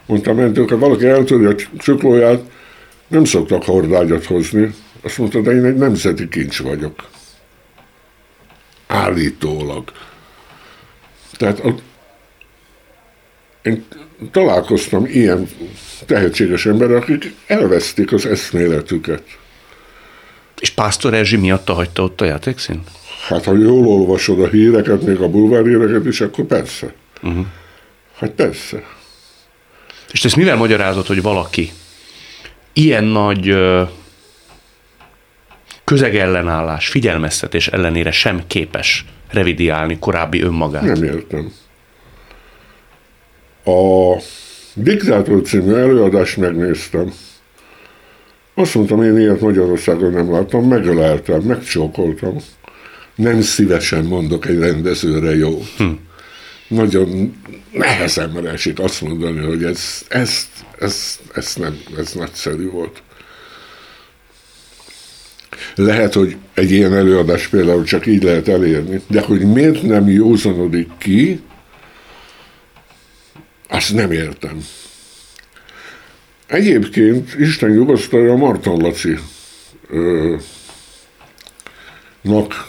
[0.07, 2.43] mondta a mentő, hogy valaki eltörje a csuklóját,
[3.07, 4.75] nem szoktak hordágyat hozni.
[5.03, 7.17] Azt mondta, de én egy nemzeti kincs vagyok.
[8.89, 9.93] Állítólag.
[11.33, 11.75] Tehát a,
[13.63, 13.85] én
[14.31, 15.49] találkoztam ilyen
[16.07, 19.23] tehetséges emberek, akik elveszték az eszméletüket.
[20.61, 22.83] És Pásztor Erzsi miatt hagyta ott a játékszín?
[23.29, 26.95] Hát, ha jól olvasod a híreket, még a bulvárhíreket is, akkor persze.
[27.23, 27.47] Uh-huh.
[28.17, 28.83] Hát persze.
[30.13, 31.73] És ezt mivel magyarázod, hogy valaki
[32.73, 33.57] ilyen nagy
[35.89, 40.83] közegellenállás, figyelmeztetés ellenére sem képes revidiálni korábbi önmagát.
[40.83, 41.53] Nem értem.
[43.65, 44.15] A
[44.75, 47.13] Diktátor című előadást megnéztem.
[48.55, 52.37] Azt mondtam, én ilyet Magyarországon nem láttam, megöleltem, megcsókoltam.
[53.15, 55.63] Nem szívesen mondok egy rendezőre jó.
[55.77, 55.85] Hm.
[56.69, 57.41] Nagyon
[57.73, 60.49] nehezemre esik azt mondani, hogy ez, ez,
[60.79, 63.03] ez, ez, nem, ez nagyszerű volt.
[65.75, 70.89] Lehet, hogy egy ilyen előadás például csak így lehet elérni, de hogy miért nem józanodik
[70.99, 71.41] ki,
[73.69, 74.65] azt nem értem.
[76.47, 79.19] Egyébként Isten nyugosztalja Marton Laci
[79.91, 80.37] ö,
[82.21, 82.67] nak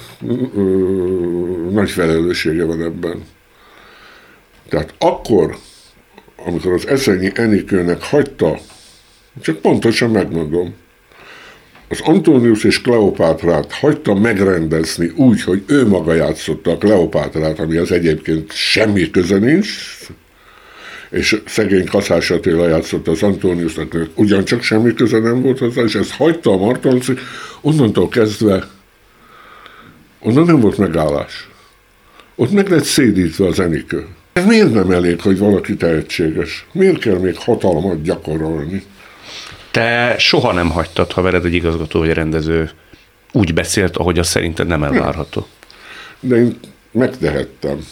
[0.56, 0.62] ö,
[1.72, 3.24] nagy felelőssége van ebben.
[4.70, 5.58] Tehát akkor,
[6.36, 8.60] amikor az Eszenyi Enikőnek hagyta,
[9.42, 10.76] csak pontosan megmondom,
[11.90, 17.92] az Antonius és Kleopátrát hagyta megrendezni úgy, hogy ő maga játszotta a Kleopátrát, ami az
[17.92, 19.68] egyébként semmi köze nincs,
[21.10, 26.12] és szegény Kaszás Attila játszotta az Antoniusnak, ugyancsak semmi köze nem volt hozzá, és ezt
[26.12, 27.14] hagyta a Martonci,
[27.62, 28.68] onnantól kezdve
[30.20, 31.50] onnan nem volt megállás.
[32.36, 34.08] Ott meg lett szédítve az Enikő.
[34.34, 36.68] Ez miért nem elég, hogy valaki tehetséges?
[36.72, 38.84] Miért kell még hatalmat gyakorolni?
[39.72, 42.70] Te soha nem hagytad, ha veled egy igazgató vagy rendező
[43.32, 45.48] úgy beszélt, ahogy az szerinted nem elvárható.
[46.20, 46.60] De én
[46.92, 47.86] megtehettem.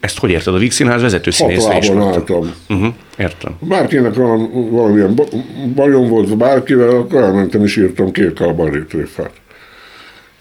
[0.00, 0.54] Ezt hogy érted?
[0.54, 2.54] A Víg Színház vezető színésze is álltam.
[2.68, 3.56] Uh-huh, értem.
[3.60, 5.20] Bárkinek valami, valamilyen
[5.74, 9.32] bajom volt bárkivel, akkor elmentem és írtam két a barétréfát.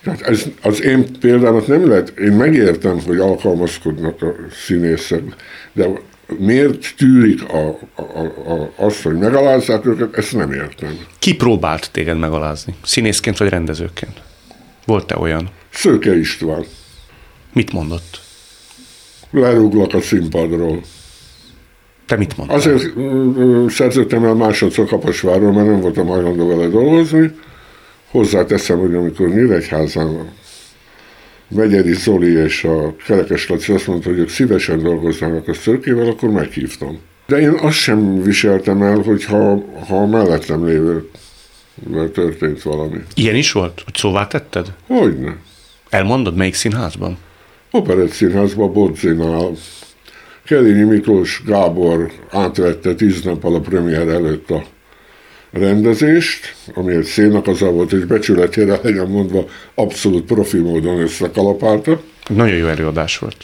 [0.03, 4.35] Tehát ez, az én példámat nem lehet, én megértem, hogy alkalmazkodnak a
[4.65, 5.23] színészek,
[5.73, 5.87] de
[6.37, 8.01] miért tűrik a, a,
[8.51, 10.97] a, azt, hogy megalázzák őket, ezt nem értem.
[11.19, 12.75] Ki próbált téged megalázni?
[12.83, 14.21] Színészként vagy rendezőként?
[14.85, 15.49] Volt-e olyan?
[15.69, 16.65] Szőke István.
[17.53, 18.21] Mit mondott?
[19.31, 20.81] Lerúglak a színpadról.
[22.05, 22.57] Te mit mondtál?
[22.57, 22.93] Azért
[23.69, 27.31] szerződtem el másodszor Kaposváról, mert nem voltam hajlandó vele dolgozni.
[28.11, 30.29] Hozzáteszem, hogy amikor Nyíregyházán
[31.55, 36.29] Megyeri Zoli és a Kerekes Laci azt mondta, hogy ők szívesen dolgoznának a szörkével, akkor
[36.29, 36.99] meghívtam.
[37.27, 41.09] De én azt sem viseltem el, hogy ha, ha mellettem lévő
[41.89, 42.97] mert történt valami.
[43.13, 43.81] Ilyen is volt?
[43.85, 44.73] Hogy szóvá tetted?
[44.87, 45.35] Hogyne.
[45.89, 47.17] Elmondod, melyik színházban?
[47.71, 49.51] Operett színházban, Bodzinál.
[50.43, 54.63] Kelényi Miklós Gábor átvette tíz nappal a premier előtt a
[55.59, 62.01] rendezést, ami egy szénakazal volt, és becsületére legyen mondva abszolút profi módon összekalapálta.
[62.27, 63.37] Nagyon jó előadás volt.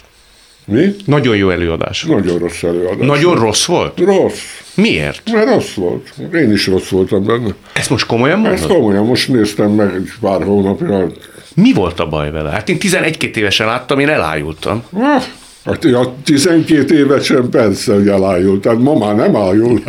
[0.65, 0.95] Mi?
[1.05, 2.23] Nagyon jó előadás volt.
[2.23, 3.07] Nagyon rossz előadás.
[3.07, 3.99] Nagyon rossz volt?
[3.99, 4.41] Rossz.
[4.75, 5.31] Miért?
[5.31, 6.13] Mert rossz volt.
[6.33, 7.53] Én is rossz voltam benne.
[7.73, 8.57] Ezt most komolyan mondod?
[8.57, 11.11] Ezt komolyan, most néztem meg pár hónapja.
[11.55, 12.49] Mi volt a baj vele?
[12.49, 14.83] Hát én 11 évesen láttam, én elájultam.
[14.93, 15.21] Ah,
[15.65, 19.81] hát a 12 évesen persze, hogy elájult, tehát ma már nem ájul.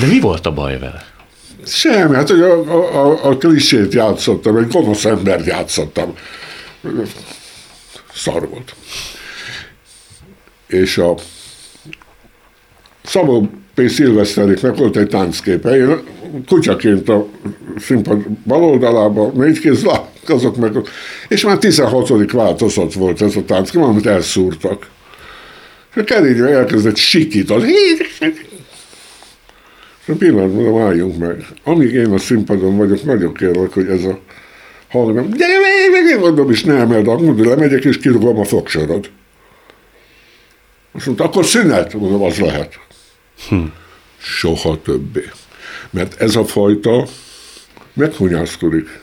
[0.00, 1.11] De mi volt a baj vele?
[1.66, 6.14] Semmi, hát a, a, a klisét játszottam, egy gonosz embert játszottam.
[8.14, 8.74] Szar volt.
[10.66, 11.14] És a
[13.04, 13.88] Szabó P.
[13.88, 15.76] Szilveszteréknek volt egy táncképe.
[15.76, 16.02] Én
[16.48, 17.26] kutyaként a
[17.78, 19.86] színpad bal oldalában, négy kéz
[20.26, 20.72] azok meg,
[21.28, 22.32] és már 16.
[22.32, 24.90] változat volt ez a tánckép, amit elszúrtak.
[25.94, 27.72] És a kerényre elkezdett sikítani.
[30.18, 31.46] Pillanatban álljunk meg.
[31.64, 34.18] Amíg én a színpadon vagyok, nagyon kérlek, hogy ez a
[34.90, 35.46] hang nem, de
[35.92, 39.10] meg én mondom, és nem emeld, mondom, lemegyek, és kirúgom a fogsorod.
[40.92, 42.78] Azt mondta, akkor szünet, mondom, az lehet.
[43.48, 43.64] Hm.
[44.18, 45.30] Soha többé.
[45.90, 47.06] Mert ez a fajta
[47.92, 49.00] meghunyászkodik.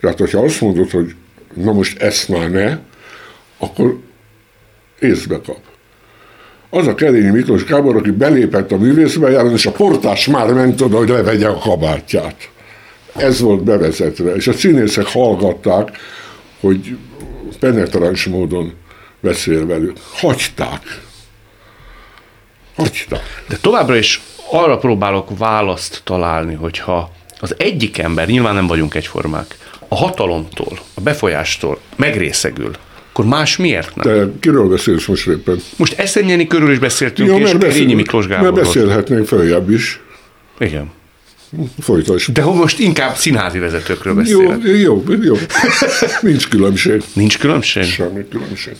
[0.00, 1.14] Tehát, hogyha azt mondod, hogy
[1.54, 2.78] na most ezt már ne,
[3.58, 3.98] akkor
[4.98, 5.73] észbe kap
[6.74, 10.96] az a Kerényi Miklós Gábor, aki belépett a művészbejáron, és a portás már ment oda,
[10.96, 12.48] hogy levegye a kabátját.
[13.16, 15.98] Ez volt bevezetve, és a színészek hallgatták,
[16.60, 16.96] hogy
[17.60, 18.72] penetráns módon
[19.20, 19.96] beszél velük.
[20.12, 21.00] Hagyták.
[22.76, 23.44] Hagyták.
[23.48, 27.10] De továbbra is arra próbálok választ találni, hogyha
[27.40, 29.56] az egyik ember, nyilván nem vagyunk egyformák,
[29.88, 32.70] a hatalomtól, a befolyástól megrészegül,
[33.14, 34.14] akkor más miért nem?
[34.14, 35.60] De kiről beszélsz most éppen?
[35.76, 38.52] Most Eszenyeni körül is beszéltünk, Jó, és mert beszél, Miklós Gábor.
[38.52, 40.00] Mert beszélhetnénk följebb is.
[40.58, 40.90] Igen.
[41.80, 42.32] Folytasd.
[42.32, 44.58] De most inkább színházi vezetőkről beszélek.
[44.62, 45.34] Jó, jó, jó.
[46.20, 47.02] Nincs különbség.
[47.12, 47.84] Nincs különbség?
[47.84, 48.72] Semmi különbség.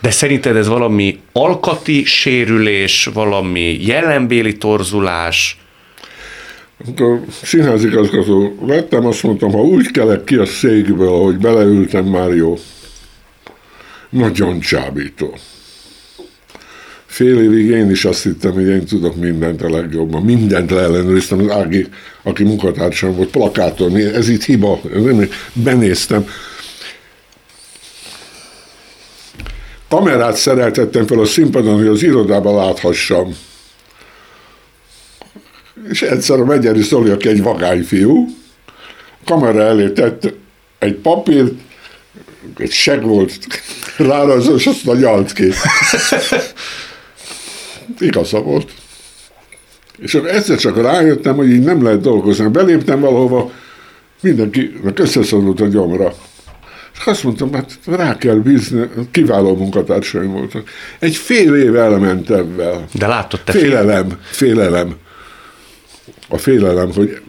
[0.00, 5.58] De szerinted ez valami alkati sérülés, valami jelenbéli torzulás?
[6.96, 12.58] A színházigazgató lettem, azt mondtam, ha úgy kelek ki a székből, ahogy beleültem, már jó
[14.16, 15.38] nagyon csábító.
[17.06, 20.22] Fél évig én is azt hittem, hogy én tudok mindent a legjobban.
[20.22, 21.38] Mindent leellenőriztem.
[21.38, 21.86] Az Ági,
[22.22, 24.80] aki munkatársam volt, plakáton, ez itt hiba.
[25.52, 26.28] Benéztem.
[29.88, 33.36] Kamerát szereltettem fel a színpadon, hogy az irodába láthassam.
[35.90, 38.26] És egyszer a Megyeri Zoli, egy vagány fiú,
[39.24, 40.32] kamera elé tett
[40.78, 41.52] egy papírt,
[42.56, 43.38] egy seg volt
[43.96, 45.48] rárajzol, azt nyalt ki.
[47.98, 48.70] Igaza volt.
[49.98, 52.48] És akkor egyszer csak rájöttem, hogy így nem lehet dolgozni.
[52.48, 53.50] Beléptem valahova,
[54.20, 56.12] mindenkinek összeszorult a gyomra.
[56.98, 60.70] És azt mondtam, hát rá kell bízni, kiváló munkatársaim voltak.
[60.98, 62.84] Egy fél év elment ebben.
[62.92, 64.96] De látod, te Félelem, félelem.
[66.28, 67.20] A félelem, hogy,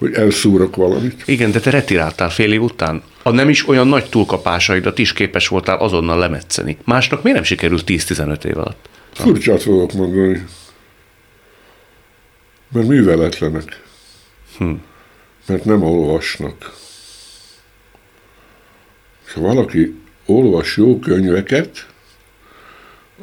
[0.00, 1.22] hogy elszúrok valamit.
[1.26, 3.02] Igen, de te retiráltál fél év után.
[3.22, 6.76] A nem is olyan nagy túlkapásaidat is képes voltál azonnal lemetszeni.
[6.84, 8.88] Másnak miért nem sikerült 10-15 év alatt?
[9.12, 10.44] Furcsát fogok mondani.
[12.72, 13.82] Mert műveletlenek.
[14.58, 14.72] Hm.
[15.46, 16.72] Mert nem olvasnak.
[19.34, 19.94] Ha valaki
[20.26, 21.86] olvas jó könyveket,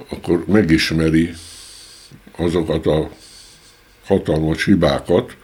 [0.10, 1.34] akkor megismeri
[2.36, 3.10] azokat a
[4.06, 5.36] hatalmas hibákat,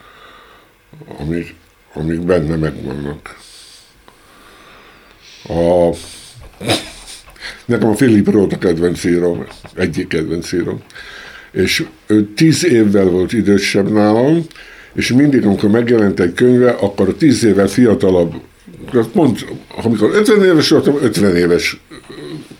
[1.19, 1.55] amik,
[1.93, 3.37] amik benne megvannak.
[5.47, 5.89] A,
[7.65, 10.81] nekem a Philip Roth a kedvenc írom, egyik kedvenc írom.
[11.51, 14.45] És ő tíz évvel volt idősebb nálam,
[14.93, 18.33] és mindig, amikor megjelent egy könyve, akkor tíz évvel fiatalabb,
[19.13, 19.45] mond,
[19.83, 21.81] amikor 50 éves voltam, 50 éves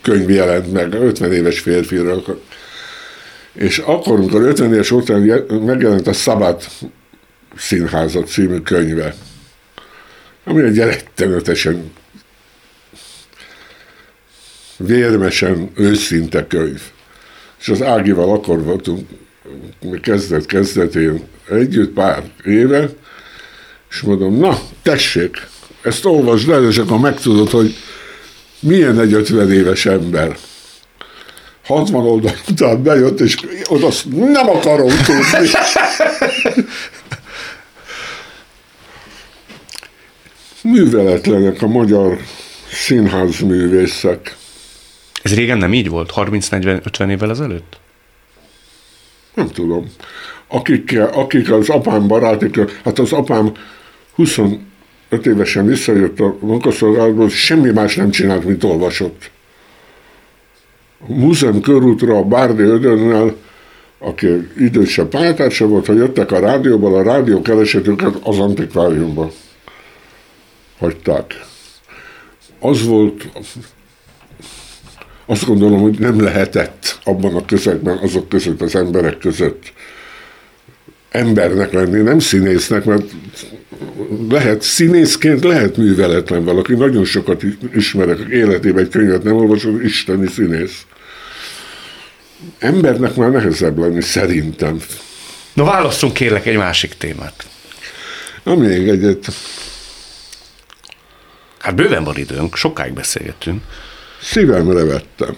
[0.02, 2.42] könyv jelent meg, 50 éves férfiről.
[3.54, 5.22] És akkor, amikor 50 éves voltam,
[5.66, 6.64] megjelent a Szabad
[7.58, 9.16] Színházat című könyve,
[10.44, 11.92] ami egy rettenetesen
[14.78, 16.82] vérmesen őszinte könyv.
[17.60, 19.08] És az Ágival akkor voltunk
[20.02, 22.90] kezdet kezdetén együtt pár éve,
[23.90, 25.48] és mondom, na, tessék,
[25.82, 27.76] ezt olvasd el, és akkor megtudod, hogy
[28.60, 30.38] milyen egy 50 éves ember.
[31.66, 33.38] 60 oldal után bejött, és
[33.68, 35.50] oda nem akarom tudni.
[40.64, 42.18] Műveletlenek a magyar
[42.72, 44.36] színházművészek.
[45.22, 46.14] Ez régen nem így volt?
[46.16, 47.80] 30-40-50 évvel ezelőtt?
[49.34, 49.92] Nem tudom.
[50.48, 53.52] Akik, akik az apám barátik, hát az apám
[54.16, 54.60] 25
[55.24, 59.32] évesen visszajött a munkaszolgálatból, semmi más nem csinált, mint olvasott.
[61.08, 63.36] A múzeum körútra a Bárdi Ödönnel,
[64.00, 69.32] aki idősebb pályatársa volt, hogy jöttek a rádióból, a rádió keresett őket az antikváriumban.
[70.84, 71.46] Hagyták.
[72.60, 73.30] Az volt,
[75.26, 79.74] azt gondolom, hogy nem lehetett abban a közegben, azok között, az emberek között
[81.10, 83.12] embernek lenni, nem színésznek, mert
[84.30, 86.74] lehet színészként lehet műveletlen valaki.
[86.74, 87.44] Nagyon sokat
[87.76, 90.86] ismerek életében egy könyvet nem olvasok, isteni színész.
[92.60, 94.80] Embernek már nehezebb lenni, szerintem.
[95.54, 97.46] Na válasszunk kérlek egy másik témát.
[98.44, 99.28] Na még egyet.
[101.64, 103.64] Hát bőven van időnk, sokáig beszélgetünk.
[104.22, 105.36] Szívemre vettem.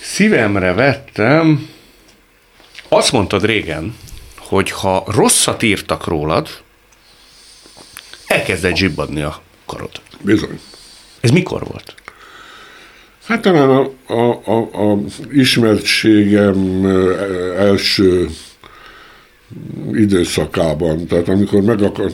[0.00, 1.68] Szívemre vettem.
[2.88, 3.96] Azt mondtad régen,
[4.38, 6.48] hogy ha rosszat írtak rólad,
[8.26, 9.90] elkezdett zsibbadni a karod.
[10.20, 10.60] Bizony.
[11.20, 11.94] Ez mikor volt?
[13.26, 14.98] Hát talán a, a, a, a
[15.32, 16.86] ismertségem
[17.58, 18.28] első
[19.92, 22.10] időszakában, tehát amikor meg akar...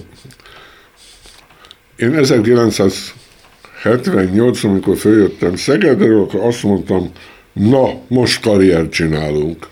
[2.03, 7.11] Én 1978, amikor följöttem Szegedről, akkor azt mondtam,
[7.53, 9.69] na, most karriert csinálunk.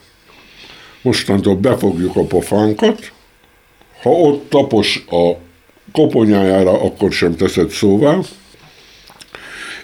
[1.02, 3.12] Mostantól befogjuk a pofánkat,
[4.02, 5.30] ha ott tapos a
[5.92, 8.18] koponyájára, akkor sem teszed szóvá.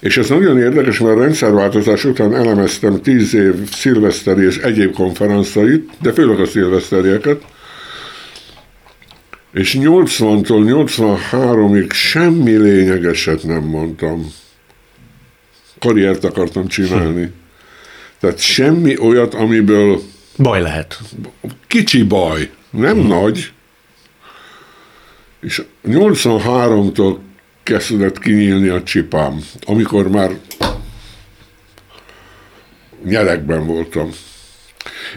[0.01, 5.91] És ez nagyon érdekes, mert a rendszerváltozás után elemeztem tíz év szilveszteri és egyéb konferenszait,
[6.03, 7.43] de főleg a szilveszterieket,
[9.57, 10.87] és 80-tól
[11.31, 14.33] 83-ig semmi lényegeset nem mondtam.
[15.79, 17.33] Karriert akartam csinálni.
[18.21, 20.01] Tehát semmi olyat, amiből
[20.39, 21.01] Baj lehet.
[21.67, 23.07] kicsi baj, nem hmm.
[23.07, 23.53] nagy.
[25.41, 27.17] És 83-tól
[27.63, 30.31] kezdett kinyílni a csipám, amikor már
[33.05, 34.11] nyerekben voltam.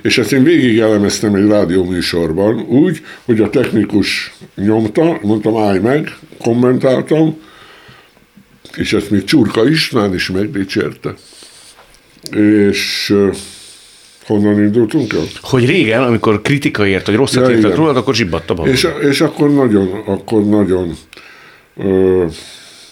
[0.01, 6.17] És ezt én végig elemeztem egy rádióműsorban, úgy, hogy a technikus nyomta, mondtam, állj meg,
[6.37, 7.37] kommentáltam,
[8.75, 11.13] és ezt még Csurka István is megdicsérte.
[12.31, 13.13] És
[14.25, 15.23] honnan indultunk el?
[15.41, 18.54] Hogy régen, amikor kritika ért, hogy rosszat ja, írtak rólad, akkor zsibbadt a.
[18.67, 20.96] És, és akkor nagyon, akkor nagyon,
[21.77, 22.25] ö,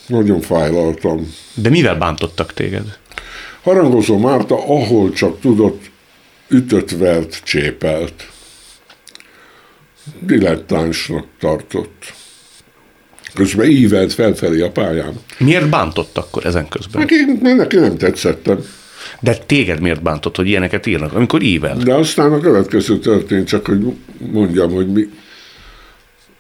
[0.08, 1.34] nagyon fájlaltam.
[1.54, 2.98] De mivel bántottak téged?
[3.62, 5.82] Harangozó Márta, ahol csak tudott,
[6.50, 8.30] ütött, vert, csépelt.
[10.20, 12.14] Dilettánsnak tartott.
[13.34, 15.14] Közben ívelt felfelé a pályán.
[15.38, 17.02] Miért bántott akkor ezen közben?
[17.02, 17.16] Neki,
[17.56, 18.60] neki nem tetszettem.
[19.20, 21.78] De téged miért bántott, hogy ilyeneket írnak, amikor ível?
[21.78, 23.94] De aztán a következő történt, csak hogy
[24.32, 25.10] mondjam, hogy mi,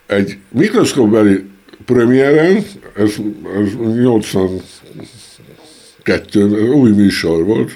[0.05, 1.43] egy mikroszkópbeli
[1.85, 3.15] premiéren, ez,
[3.57, 7.75] ez 82, új műsor volt,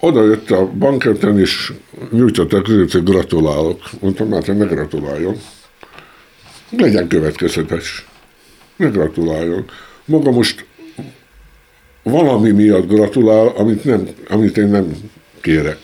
[0.00, 1.72] oda jött a banketen, és
[2.10, 3.80] nyújtottak között, hogy gratulálok.
[4.00, 5.36] Mondtam, hát ne gratuláljon.
[6.70, 8.06] Legyen következetes.
[8.76, 9.64] Ne gratuláljon.
[10.04, 10.64] Maga most
[12.02, 14.96] valami miatt gratulál, amit, nem, amit én nem
[15.40, 15.78] kérek.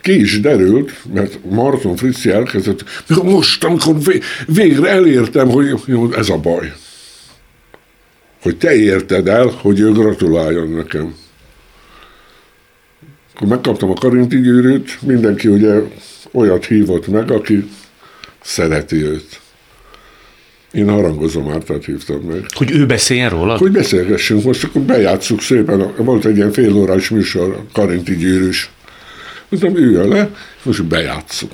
[0.00, 2.84] Ki is derült, mert Marton Fritzi elkezdett,
[3.22, 3.96] most, amikor
[4.46, 5.80] végre elértem, hogy
[6.16, 6.72] ez a baj.
[8.42, 11.14] Hogy te érted el, hogy ő gratuláljon nekem.
[13.34, 15.80] Akkor megkaptam a Karinti gyűrűt, mindenki ugye
[16.32, 17.68] olyat hívott meg, aki
[18.40, 19.40] szereti őt.
[20.72, 22.44] Én harangozó Mártát hívtam meg.
[22.54, 23.56] Hogy ő beszéljen róla?
[23.56, 25.92] Hogy beszélgessünk, most akkor bejátszuk szépen.
[25.96, 28.70] Volt egy ilyen fél órás műsor, Karinti gyűrűs.
[29.48, 30.30] Mondtam, üljön le,
[30.62, 31.52] most bejátszuk.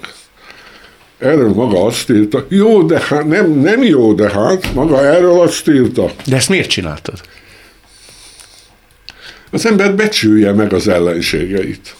[1.18, 5.68] Erről maga azt írta, jó, de hát, nem, nem jó, de hát, maga erről azt
[5.68, 6.12] írta.
[6.26, 7.20] De ezt miért csináltad?
[9.50, 11.94] Az ember becsülje meg az ellenségeit.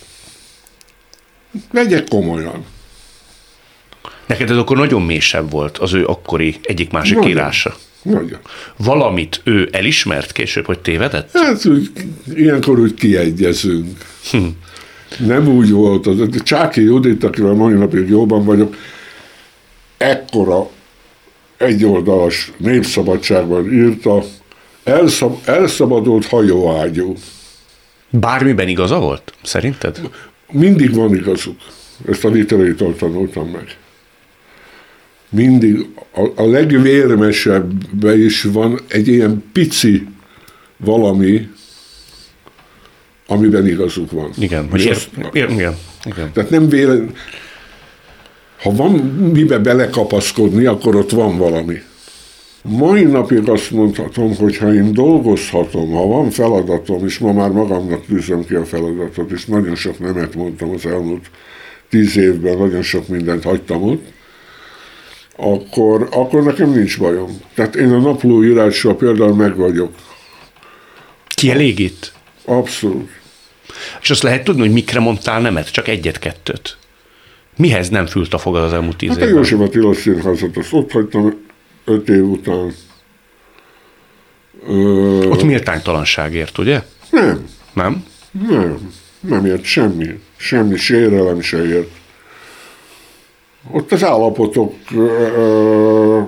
[1.73, 2.65] Vegye komolyan.
[4.27, 7.31] Neked ez akkor nagyon mélysebb volt az ő akkori egyik-másik Nagyon.
[7.31, 7.77] írása.
[8.03, 8.39] Nagyon.
[8.77, 11.31] Valamit ő elismert később, hogy tévedett?
[11.33, 11.91] Hát úgy,
[12.35, 13.99] ilyenkor úgy kiegyezünk.
[14.31, 14.47] Hm.
[15.19, 16.07] Nem úgy volt.
[16.07, 18.77] Az, Csáki Judit, akivel mai napig jóban vagyok,
[19.97, 20.71] ekkora
[21.57, 24.23] egyoldalas népszabadságban írta,
[24.85, 27.15] elszab, elszabadult hajóágyú.
[28.11, 30.01] Bármiben igaza volt, szerinted?
[30.51, 31.61] Mindig van igazuk.
[32.09, 33.77] Ezt a literétől tanultam meg.
[35.29, 40.07] Mindig, a, a legvérmesebben is van egy ilyen pici
[40.77, 41.49] valami,
[43.27, 44.31] amiben igazuk van.
[44.39, 44.99] Igen, hogy ér,
[45.33, 46.33] ér, igen, igen.
[46.33, 47.15] Tehát nem véletlen,
[48.63, 48.93] ha van
[49.33, 51.83] mibe belekapaszkodni, akkor ott van valami.
[52.63, 58.07] Mai napig azt mondhatom, hogy ha én dolgozhatom, ha van feladatom, és ma már magamnak
[58.07, 61.31] tűzöm ki a feladatot, és nagyon sok nemet mondtam az elmúlt
[61.89, 64.05] tíz évben, nagyon sok mindent hagytam ott,
[65.37, 67.41] akkor, akkor nekem nincs bajom.
[67.55, 69.95] Tehát én a naplóírással például meg vagyok.
[71.27, 72.13] Kielégít?
[72.45, 73.11] Abszolút.
[74.03, 75.73] És azt lehet tudni, hogy mikre mondtál nemet?
[75.73, 76.77] Csak egyet-kettőt.
[77.57, 79.37] Mihez nem fült a fogad az elmúlt tíz Hát a évben?
[79.37, 81.49] József Attila színházat, azt ott hagytam
[81.85, 82.75] öt év után.
[84.69, 84.73] Ö,
[85.29, 86.83] Ott méltánytalanságért, ugye?
[87.11, 88.05] nem, Nem?
[88.49, 90.21] nem, nem ért semmi.
[90.37, 91.91] Semmi sérelem se ért.
[93.71, 96.23] Ott az állapotok ö,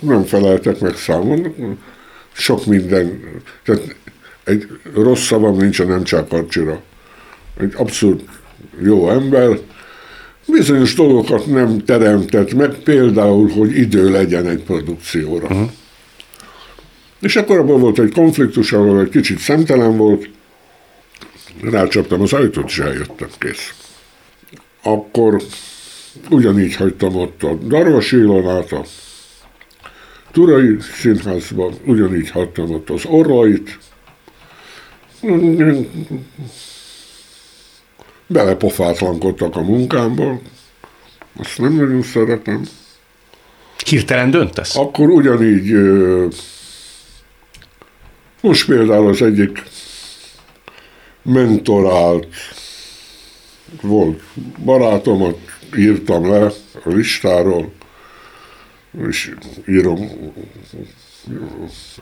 [0.00, 1.54] nem feleltek meg számon.
[2.32, 3.20] Sok minden.
[3.64, 3.96] Tehát
[4.44, 6.82] egy rossz szavam nincs a nem csak karcsira.
[7.60, 8.22] Egy abszolút
[8.82, 9.58] jó ember,
[10.46, 15.46] bizonyos dolgokat nem teremtett meg, például, hogy idő legyen egy produkcióra.
[15.46, 15.70] Uh-huh.
[17.20, 20.28] És akkor abban volt egy konfliktus, ahol egy kicsit szemtelen volt,
[21.60, 23.74] rácsaptam az ajtót, és eljöttem, kész.
[24.82, 25.42] Akkor
[26.30, 28.84] ugyanígy hagytam ott a Darvas Ilonát, a
[30.32, 33.78] Turai Színházban, ugyanígy hagytam ott az Orlait,
[38.32, 40.40] belepofátlankodtak a munkámba,
[41.36, 42.62] azt nem nagyon szeretem.
[43.86, 44.76] Hirtelen döntesz?
[44.76, 45.72] Akkor ugyanígy,
[48.40, 49.62] most például az egyik
[51.22, 52.26] mentorált
[53.80, 54.22] volt
[54.64, 55.38] barátomat,
[55.76, 56.52] írtam le
[56.84, 57.72] a listáról,
[59.08, 59.34] és
[59.68, 60.10] írom,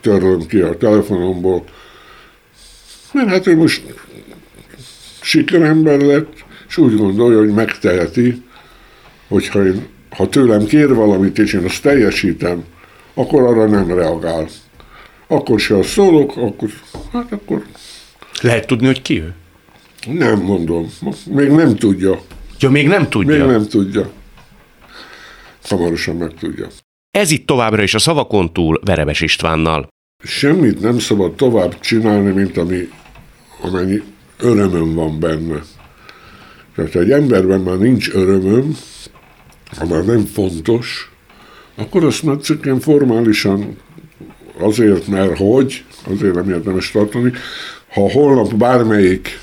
[0.01, 1.64] törlöm ki a telefonomból,
[3.12, 3.83] mert hát ő most
[5.31, 8.43] sikerember lett, és úgy gondolja, hogy megteheti,
[9.28, 12.64] hogyha én, ha tőlem kér valamit, és én azt teljesítem,
[13.14, 14.49] akkor arra nem reagál.
[15.26, 16.68] Akkor se azt szólok, akkor,
[17.12, 17.64] hát akkor
[18.41, 19.35] Lehet tudni, hogy ki ő?
[20.07, 20.87] nem mondom.
[21.26, 22.20] Még nem tudja.
[22.61, 23.37] Ja, még nem tudja.
[23.37, 24.11] Még nem tudja.
[25.62, 26.66] Hamarosan megtudja.
[27.11, 29.89] Ez itt továbbra is a szavakon túl Verebes Istvánnal.
[30.24, 32.89] Semmit nem szabad tovább csinálni, mint ami,
[33.61, 34.03] amennyi
[34.41, 35.62] örömöm van benne.
[36.74, 38.76] Tehát ha egy emberben már nincs örömöm,
[39.78, 41.11] ha már nem fontos,
[41.74, 43.76] akkor azt már csak formálisan
[44.59, 47.32] azért, mert hogy, azért nem érdemes tartani.
[47.93, 49.41] Ha holnap bármelyik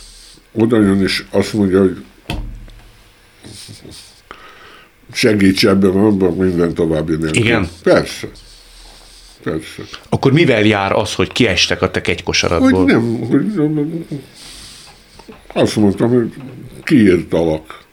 [0.51, 2.03] oda jön és azt mondja, hogy
[5.13, 7.41] segíts ebben, abban minden további nélkül.
[7.41, 7.69] Igen.
[7.83, 8.27] Persze.
[9.43, 9.83] Persze.
[10.09, 12.85] Akkor mivel jár az, hogy kiestek a te Hogy kegykosaradból?
[12.85, 13.45] nem, hogy
[15.53, 16.34] azt mondtam, hogy
[16.84, 17.84] kiírtalak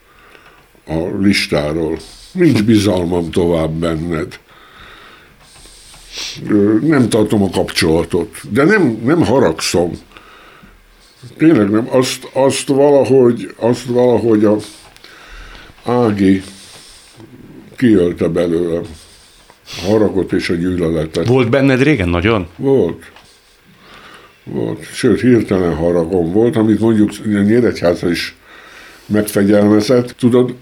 [0.87, 1.99] a listáról.
[2.32, 4.39] Nincs bizalmam tovább benned.
[6.80, 8.41] nem tartom a kapcsolatot.
[8.51, 9.93] De nem, nem haragszom.
[11.37, 11.89] Tényleg nem.
[11.91, 14.57] Azt, azt, valahogy, azt valahogy a
[15.85, 16.43] Ági
[17.76, 18.82] kiölte belőle a
[19.87, 21.26] haragot és a gyűlöletet.
[21.26, 22.49] Volt benned régen nagyon?
[22.57, 23.12] Volt.
[24.45, 24.84] Volt.
[24.92, 28.36] Sőt, hirtelen haragom volt, amit mondjuk Nyíregyháza is
[29.07, 30.11] megfegyelmezett.
[30.11, 30.55] Tudod,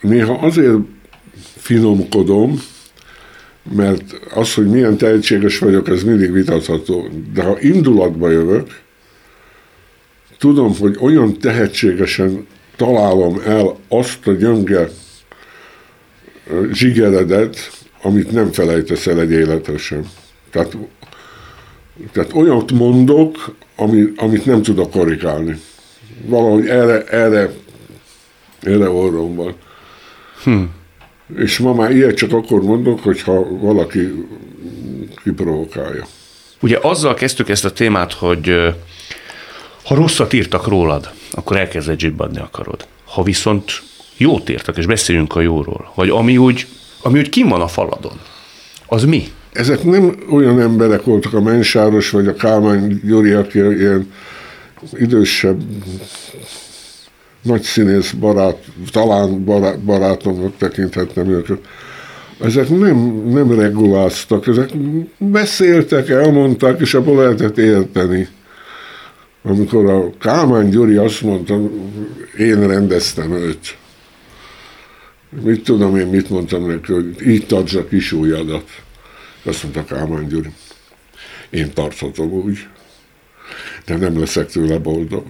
[0.00, 0.76] néha azért
[1.56, 2.60] finomkodom,
[3.76, 7.08] mert az, hogy milyen tehetséges vagyok, ez mindig vitatható.
[7.32, 8.80] De ha indulatba jövök,
[10.38, 12.46] tudom, hogy olyan tehetségesen
[12.76, 14.88] találom el azt a gyönge
[16.72, 17.70] zsigeredet,
[18.02, 20.10] amit nem felejtesz el egy életre sem.
[20.50, 20.76] Tehát,
[22.12, 25.60] tehát olyat mondok, ami, amit nem tudok korrigálni.
[26.24, 27.50] Valahogy erre, erre,
[28.60, 29.54] erre orrom van.
[30.44, 30.62] Hm.
[31.36, 34.26] És ma már ilyet csak akkor mondok, hogyha valaki
[35.22, 36.06] kiprovokálja.
[36.60, 38.74] Ugye azzal kezdtük ezt a témát, hogy
[39.84, 42.86] ha rosszat írtak rólad, akkor elkezded zsibbadni akarod.
[43.04, 43.82] Ha viszont
[44.16, 46.66] jót írtak, és beszéljünk a jóról, vagy ami úgy,
[47.02, 48.20] ami úgy kim van a faladon,
[48.86, 49.28] az mi?
[49.56, 54.12] Ezek nem olyan emberek voltak a Mensáros, vagy a Kálmán Gyuri, aki ilyen
[54.92, 55.62] idősebb
[57.42, 61.58] nagy színész barát, talán barát, barátomnak tekinthetnem őket.
[62.40, 62.96] Ezek nem,
[63.28, 64.70] nem reguláztak, ezek
[65.18, 68.28] beszéltek, elmondták, és abból lehetett érteni.
[69.42, 71.60] Amikor a Kálmán Gyuri azt mondta,
[72.38, 73.76] én rendeztem őt.
[75.42, 78.64] Mit tudom én, mit mondtam neki, hogy így tartsd a kis ujjadat.
[79.46, 80.50] Azt mondta Kálmán Gyuri.
[81.50, 82.66] Én tarthatom úgy,
[83.84, 85.26] de nem leszek tőle boldog.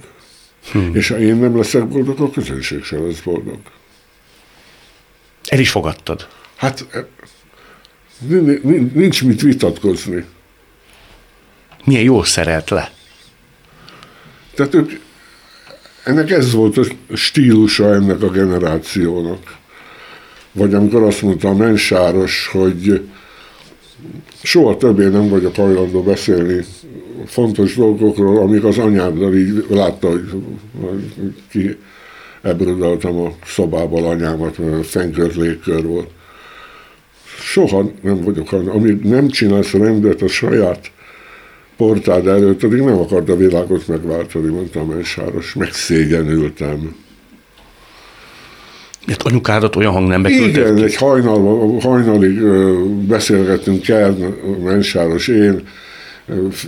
[0.73, 0.95] Hmm.
[0.95, 3.59] És ha én nem leszek boldog, a közönség sem lesz boldog.
[5.45, 6.29] El is fogadtad.
[6.57, 7.07] Hát e,
[8.93, 10.25] nincs mit vitatkozni.
[11.85, 12.93] Milyen jól szerelt le.
[14.55, 14.91] Tehát ők,
[16.05, 19.57] ennek ez volt a stílusa ennek a generációnak.
[20.53, 23.09] Vagy amikor azt mondta a mensáros, hogy
[24.43, 26.65] soha többé nem vagyok hajlandó beszélni
[27.27, 30.31] fontos dolgokról, amik az anyáddal így látta, hogy
[31.51, 31.77] ki
[32.43, 36.11] ebrodaltam a szobából anyámat, mert fenykört légkör volt.
[37.41, 40.91] Soha nem vagyok, amíg nem csinálsz rendet a saját
[41.77, 45.55] portád előtt, addig nem akart a világot megváltani, mondta a mensáros.
[45.55, 47.05] Megszégyenültem.
[49.07, 52.41] Mert anyukádat olyan hangnembe küldött Igen, egy hajnal, hajnalig
[53.07, 54.35] beszélgettünk Kern,
[54.65, 55.63] mensáros, én,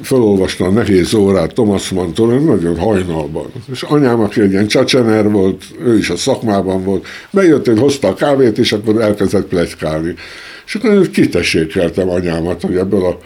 [0.02, 3.52] felolvasta a nehéz órát Thomas Manntól, nagyon hajnalban.
[3.72, 8.08] És anyám, aki egy ilyen csacsener volt, ő is a szakmában volt, bejött, hogy hozta
[8.08, 10.14] a kávét, és akkor elkezdett plegykálni.
[10.66, 13.18] És akkor kitessékeltem anyámat, hogy ebből a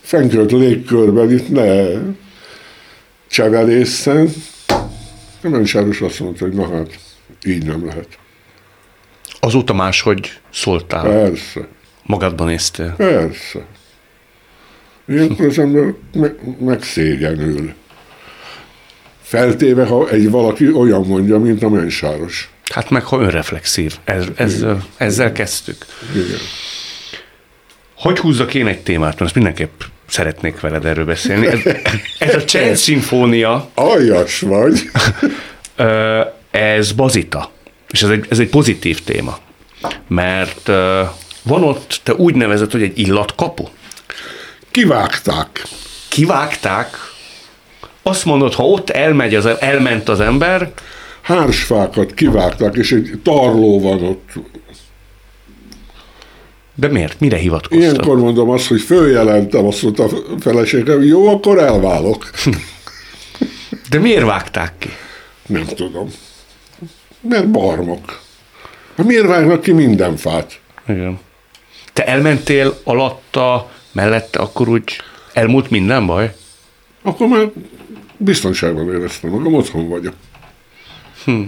[0.00, 1.84] fenkölt légkörben itt ne
[3.30, 4.28] csevelészen.
[5.42, 6.98] A mensáros azt mondta, hogy na hát,
[7.44, 8.08] így nem lehet.
[9.46, 11.02] Azóta máshogy szóltál?
[11.02, 11.68] Persze.
[12.02, 12.94] Magadban néztél?
[12.96, 13.66] Persze.
[15.08, 15.94] Ilyenkor az ember
[16.58, 17.74] megszégyenül.
[19.22, 22.50] Feltéve, ha egy valaki olyan mondja, mint a mensáros.
[22.72, 23.96] Hát meg, ha önreflexív.
[24.04, 25.86] Ez, ezzel, ezzel kezdtük.
[26.14, 26.38] Igen.
[27.94, 31.46] Hogy húzzak én egy témát, mert ezt mindenképp szeretnék veled erről beszélni.
[31.46, 31.60] Ez,
[32.18, 33.70] ez a Csend Szimfónia.
[33.74, 34.90] Aljas vagy.
[36.50, 37.54] ez bazita.
[37.90, 39.38] És ez egy, ez egy pozitív téma.
[40.08, 40.66] Mert
[41.42, 43.64] van ott, te úgy nevezed, hogy egy illatkapu.
[44.70, 45.62] Kivágták.
[46.08, 46.96] Kivágták?
[48.02, 50.72] Azt mondod, ha ott elmegy az, elment az ember...
[51.22, 54.30] Hársfákat kivágták, és egy tarló van ott.
[56.74, 57.20] De miért?
[57.20, 57.78] Mire hivatkoztam?
[57.80, 60.08] Ilyenkor mondom azt, hogy följelentem, azt mondta a
[60.40, 62.30] feleségem, jó, akkor elválok.
[63.90, 64.88] De miért vágták ki?
[65.46, 66.10] Nem tudom.
[67.28, 68.20] Mert barmok.
[68.96, 70.60] Hát miért vágnak ki minden fát?
[70.88, 71.18] Igen.
[71.92, 75.00] Te elmentél alatta mellette, akkor úgy
[75.32, 76.34] elmúlt minden baj?
[77.02, 77.50] Akkor már
[78.16, 80.14] biztonságban éreztem magam, otthon vagyok.
[81.24, 81.42] Hm.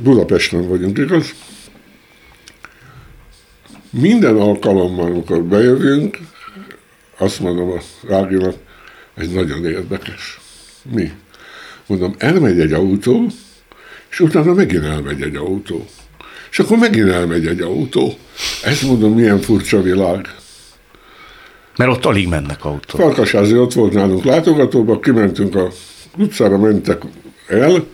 [0.00, 1.34] Budapesten vagyunk, igaz?
[3.90, 6.18] Minden alkalommal, amikor bejövünk,
[7.18, 8.54] azt mondom a Ráginak,
[9.14, 10.40] ez nagyon érdekes.
[10.82, 11.12] Mi?
[11.90, 13.26] Mondom, elmegy egy autó,
[14.10, 15.86] és utána megint elmegy egy autó.
[16.50, 18.14] És akkor megint elmegy egy autó.
[18.64, 20.34] Ezt mondom, milyen furcsa világ.
[21.76, 23.00] Mert ott alig mennek autók.
[23.00, 25.68] Farkasázi ott volt nálunk látogatóban, kimentünk a
[26.16, 27.02] utcára, mentek
[27.46, 27.86] el,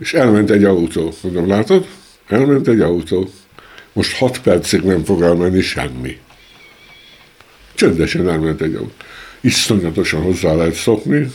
[0.00, 1.12] és elment egy autó.
[1.22, 1.86] Mondom, látod?
[2.28, 3.30] Elment egy autó.
[3.92, 6.18] most hat percig nem fog elmenni semmi.
[7.74, 8.92] Csöndesen elment egy autó.
[9.40, 11.30] Iszonyatosan hozzá lehet szokni.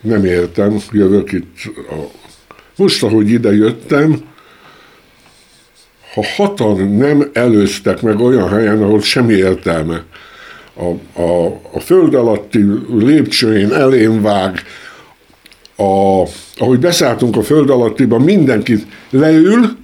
[0.00, 1.56] Nem értem, jövök itt.
[1.90, 1.94] A...
[2.76, 4.22] Most, ahogy ide jöttem,
[6.14, 10.04] ha hatan nem előztek meg olyan helyen, ahol semmi értelme,
[10.74, 14.62] a, a, a föld alatti lépcsőjén elém vág,
[15.76, 16.22] a,
[16.56, 19.76] ahogy beszálltunk a föld alattiba, mindenkit leül,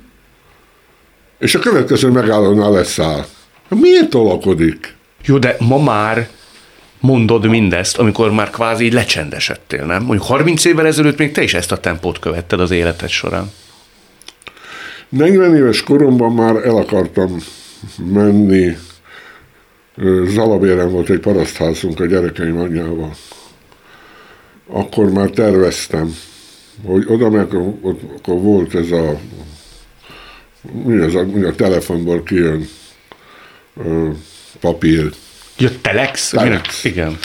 [1.39, 3.25] és a következő megállónál leszáll.
[3.69, 4.95] Miért tolakodik?
[5.25, 6.29] Jó, de ma már
[7.05, 10.03] mondod mindezt, amikor már kvázi lecsendesedtél, nem?
[10.03, 13.51] Mondjuk 30 évvel ezelőtt még te is ezt a tempót követted az életed során.
[15.09, 17.37] 40 éves koromban már el akartam
[18.13, 18.77] menni.
[20.27, 23.15] Zalabéren volt egy parasztházunk a gyerekeim anyjával.
[24.67, 26.17] Akkor már terveztem,
[26.85, 29.19] hogy oda meg akkor volt ez a
[30.85, 32.69] mi az, mi a telefonból kijön
[34.61, 35.13] papír.
[35.59, 36.31] Ja, telex?
[36.31, 36.85] Telex.
[36.85, 37.19] Igen.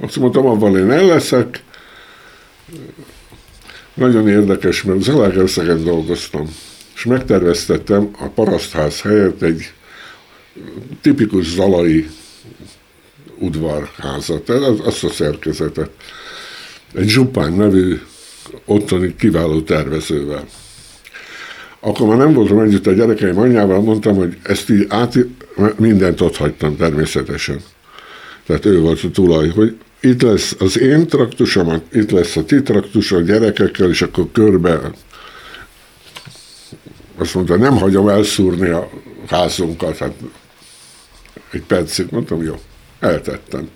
[0.00, 1.62] Azt mondtam, abban én el leszek.
[3.94, 6.54] Nagyon érdekes, mert Zalaegerszegen dolgoztam,
[6.94, 9.72] és megterveztettem a parasztház helyett egy
[11.00, 12.08] tipikus zalai
[13.38, 14.48] udvarházat,
[14.84, 15.90] azt a szerkezetet.
[16.94, 18.00] Egy Zsupán nevű
[18.64, 20.46] otthoni kiváló tervezővel.
[21.80, 25.14] Akkor már nem voltam együtt a gyerekeim anyjával, mondtam, hogy ezt így át,
[25.76, 27.60] mindent ott hagytam természetesen.
[28.46, 32.62] Tehát ő volt a tulaj, hogy itt lesz az én traktusom, itt lesz a ti
[32.62, 34.80] traktusom a gyerekekkel, és akkor körbe
[37.16, 38.90] azt mondta, nem hagyom elszúrni a
[39.28, 39.98] házunkat.
[39.98, 40.14] Hát
[41.50, 42.60] egy percig mondtam, jó,
[43.00, 43.68] eltettem.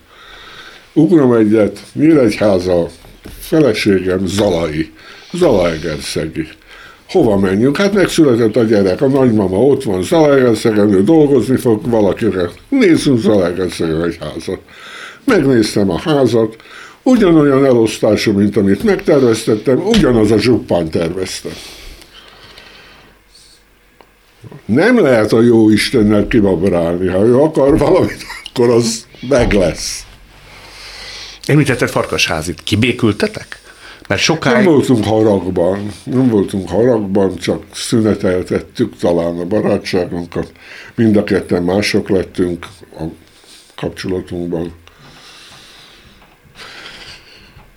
[0.93, 2.89] Ugrom egyet, Nyíregyháza,
[3.39, 4.93] feleségem Zalai,
[5.33, 6.49] Zalaegerszegi
[7.09, 7.77] hova menjünk?
[7.77, 12.51] Hát megszületett a gyerek, a nagymama ott van Zalaegerszegen, ő dolgozni fog valakire.
[12.69, 14.61] Nézzünk Zalaegerszegen egy házat.
[15.25, 16.57] Megnéztem a házat,
[17.03, 21.49] ugyanolyan elosztású, mint amit megterveztettem, ugyanaz a zsuppán tervezte.
[24.65, 27.07] Nem lehet a jó Istennel kibabrálni.
[27.07, 30.07] Ha ő akar valamit, akkor az meg lesz.
[31.47, 32.63] Említetted Farkasházit.
[32.63, 33.68] Kibékültetek?
[34.09, 34.65] Mert sokáig...
[34.65, 40.53] Nem voltunk haragban, nem voltunk haragban, csak szüneteltettük talán a barátságunkat.
[40.95, 42.67] Mind a ketten mások lettünk
[42.99, 43.03] a
[43.77, 44.73] kapcsolatunkban.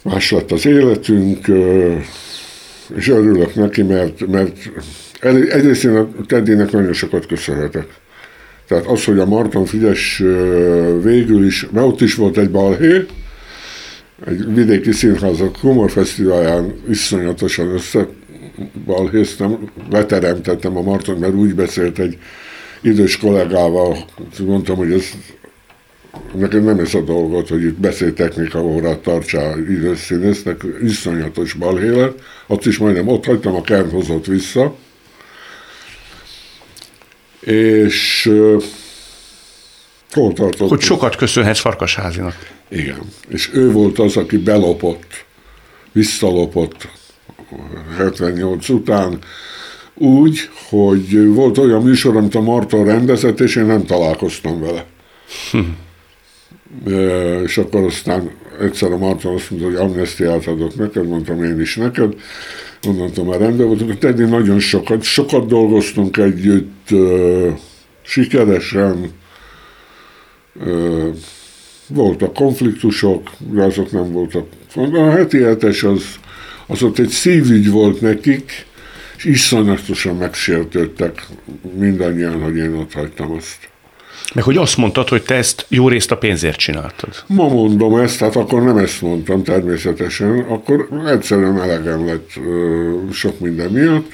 [0.03, 1.47] Más lett az életünk,
[2.95, 4.57] és örülök neki, mert, mert
[5.49, 7.87] egyrészt én a Teddynek nagyon sokat köszönhetek.
[8.67, 10.23] Tehát az, hogy a Marton Figyes
[11.01, 13.05] végül is, mert ott is volt egy balhé,
[14.25, 22.17] egy vidéki színházak humorfesztiválján iszonyatosan összebalhéztem, leteremtettem a Marton, mert úgy beszélt egy
[22.81, 23.97] idős kollégával,
[24.45, 25.05] mondtam, hogy ez
[26.35, 32.65] nekem nem ez a dolgot, hogy itt beszéltechnika órát tartsál idős színésznek, iszonyatos balhélet, ott
[32.65, 34.75] is majdnem ott hagytam, a Kern hozott vissza,
[37.39, 38.31] és
[40.11, 40.69] hol tartottunk?
[40.69, 42.35] Hogy sokat köszönhetsz Farkasházinak.
[42.69, 42.99] Igen.
[43.27, 45.25] És ő volt az, aki belopott,
[45.91, 46.87] visszalopott
[47.97, 49.19] 78 után,
[49.93, 54.85] úgy, hogy volt olyan műsor, amit a Marton rendezett, és én nem találkoztam vele.
[55.51, 55.59] Hm.
[56.85, 58.31] E, és akkor aztán
[58.61, 62.13] egyszer a Marton azt mondta, hogy amnestiát adok neked, mondtam én is neked,
[62.85, 66.95] mondtam, már rendben voltunk, Teddy nagyon sokat, sokat dolgoztunk együtt, e,
[68.01, 69.11] sikeresen,
[71.87, 74.47] voltak konfliktusok, de azok nem voltak.
[74.75, 76.03] A heti hetes az,
[76.67, 78.65] az ott egy szívügy volt nekik,
[79.17, 81.25] és iszonyatosan megsértődtek
[81.77, 83.69] mindannyian, hogy én ott hagytam azt.
[84.33, 87.23] Meg hogy azt mondtad, hogy te ezt jó részt a pénzért csináltad.
[87.27, 93.39] Ma mondom ezt, hát akkor nem ezt mondtam természetesen, akkor egyszerűen elegem lett ö, sok
[93.39, 94.11] minden miatt.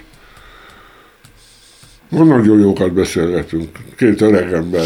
[2.10, 4.86] Ma nagyon jókat beszélgetünk, két öreg ember,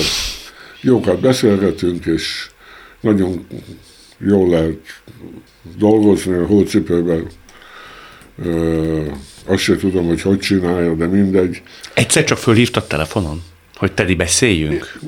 [0.82, 2.49] jókat beszélgetünk, és
[2.99, 3.45] nagyon
[4.17, 4.79] jól lehet
[5.77, 7.27] dolgozni a hócipőben.
[9.45, 11.61] Azt se tudom, hogy hogy csinálja, de mindegy.
[11.93, 13.41] Egyszer csak fölhívtad telefonon,
[13.75, 14.99] hogy Teddy beszéljünk?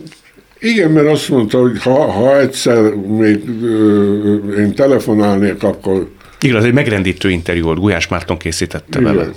[0.60, 6.12] Igen, mert azt mondta, hogy ha, ha egyszer még ö, én telefonálnék, akkor...
[6.40, 9.16] Igaz, egy megrendítő interjú volt, Gulyás Márton készítette Igen.
[9.16, 9.32] vele.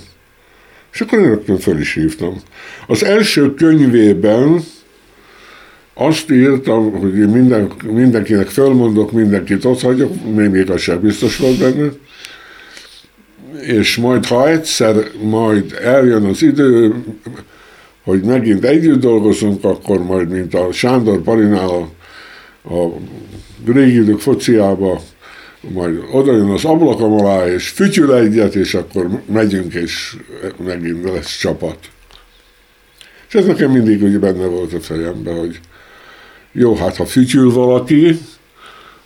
[0.93, 2.41] És akkor én rögtön föl is hívtam.
[2.87, 4.63] Az első könyvében
[5.99, 11.57] azt írtam, hogy én minden, mindenkinek fölmondok, mindenkit ott hagyok, még az sem biztos volt
[11.57, 11.89] benne.
[13.61, 16.95] és majd ha egyszer majd eljön az idő,
[18.03, 21.89] hogy megint együtt dolgozunk, akkor majd, mint a Sándor Palinál a,
[22.75, 22.93] a
[23.65, 25.01] régi idők fociába,
[25.61, 30.15] majd oda jön az ablakom alá, és fütyül egyet, és akkor megyünk, és
[30.65, 31.77] megint lesz csapat.
[33.27, 35.59] És ez nekem mindig úgy benne volt a fejemben, hogy
[36.51, 38.19] jó, hát ha fütyül valaki,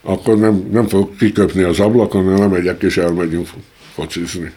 [0.01, 3.47] akkor nem, nem fog kiköpni az ablakon, hanem megyek és elmegyünk
[3.93, 4.51] focizni.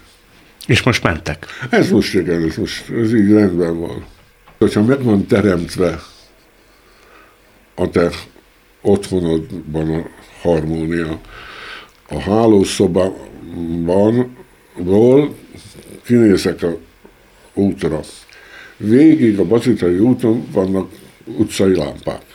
[0.67, 1.47] És most mentek?
[1.71, 4.05] Ez most igen, ez most ez így rendben van.
[4.59, 6.03] Hogyha meg van teremtve
[7.75, 8.11] a te
[8.81, 10.09] otthonodban a
[10.43, 11.21] harmónia,
[12.09, 14.37] a hálószobában
[14.79, 15.35] ból
[16.05, 16.79] kinézek a
[17.55, 18.01] útra.
[18.77, 20.91] Végig a Bacitai úton vannak
[21.25, 22.34] utcai lámpák.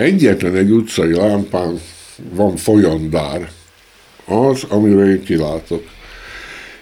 [0.00, 1.80] Egyetlen egy utcai lámpán
[2.30, 3.50] van folyandár,
[4.24, 5.88] az, amire én kilátok.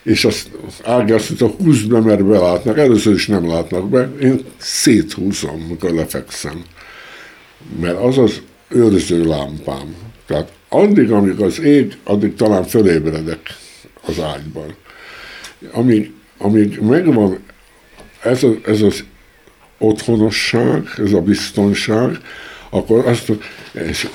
[0.03, 0.51] És azt
[0.85, 2.79] Ági azt mondta, húzd be, mert belátnak.
[2.79, 4.11] Először is nem látnak be.
[4.21, 6.65] Én széthúzom, amikor lefekszem.
[7.81, 9.95] Mert az az őrző lámpám.
[10.27, 13.57] Tehát addig, amíg az ég, addig talán fölébredek
[14.07, 14.75] az ágyban.
[15.73, 17.39] Amíg, amíg megvan
[18.23, 19.05] ez, a, ez az
[19.79, 22.19] otthonosság, ez a biztonság,
[22.71, 23.33] akkor azt,
[23.73, 24.09] és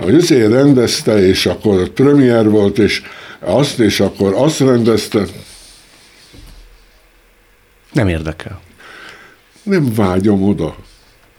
[0.00, 3.02] azért rendezte, és akkor premier volt, és
[3.38, 5.24] azt, és akkor azt rendezte.
[7.92, 8.60] Nem érdekel.
[9.62, 10.76] Nem vágyom oda.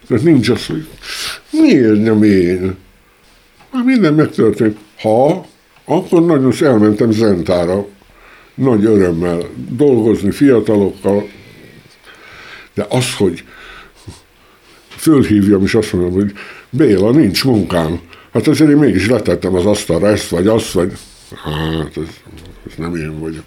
[0.07, 0.88] Tehát nincs az, hogy
[1.51, 2.76] miért nem én?
[3.72, 4.78] Már minden megtörtént.
[5.01, 5.45] Ha,
[5.86, 7.86] akkor nagyon elmentem Zentára,
[8.55, 11.30] nagy örömmel dolgozni fiatalokkal,
[12.74, 13.43] de az, hogy
[14.89, 16.34] fölhívjam, és azt mondom, hogy
[16.76, 18.00] Béla, nincs munkám.
[18.34, 20.92] Hát azért én mégis letettem az asztalra ezt, vagy azt, vagy...
[21.44, 22.10] Hát, ez,
[22.68, 23.44] ez nem én vagyok.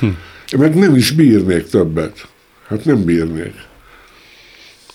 [0.00, 0.08] Hm.
[0.56, 2.26] Meg nem is bírnék többet.
[2.68, 3.54] Hát nem bírnék.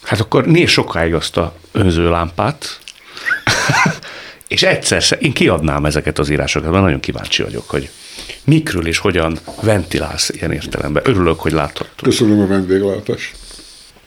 [0.02, 2.80] Hát akkor nézd sokáig azt a önzőlámpát,
[4.48, 7.90] és egyszer, én kiadnám ezeket az írásokat, mert nagyon kíváncsi vagyok, hogy
[8.44, 11.04] mikről és hogyan ventilálsz ilyen értelemben.
[11.06, 12.04] Örülök, hogy láthattuk.
[12.04, 13.36] Köszönöm a vendéglátást.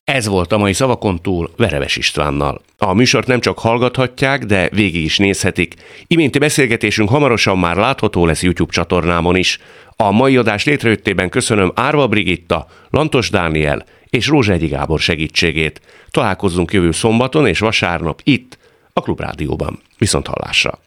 [0.05, 2.61] Ez volt a mai szavakon túl Vereves Istvánnal.
[2.79, 5.75] A műsort nem csak hallgathatják, de végig is nézhetik.
[6.07, 9.59] Iménti beszélgetésünk hamarosan már látható lesz YouTube csatornámon is.
[9.97, 15.81] A mai adás létrejöttében köszönöm Árva Brigitta, Lantos Dániel és Rózsegyi Gábor segítségét.
[16.11, 18.59] Találkozzunk jövő szombaton és vasárnap itt,
[18.93, 19.81] a Klubrádióban.
[19.99, 20.79] Viszont hallásra!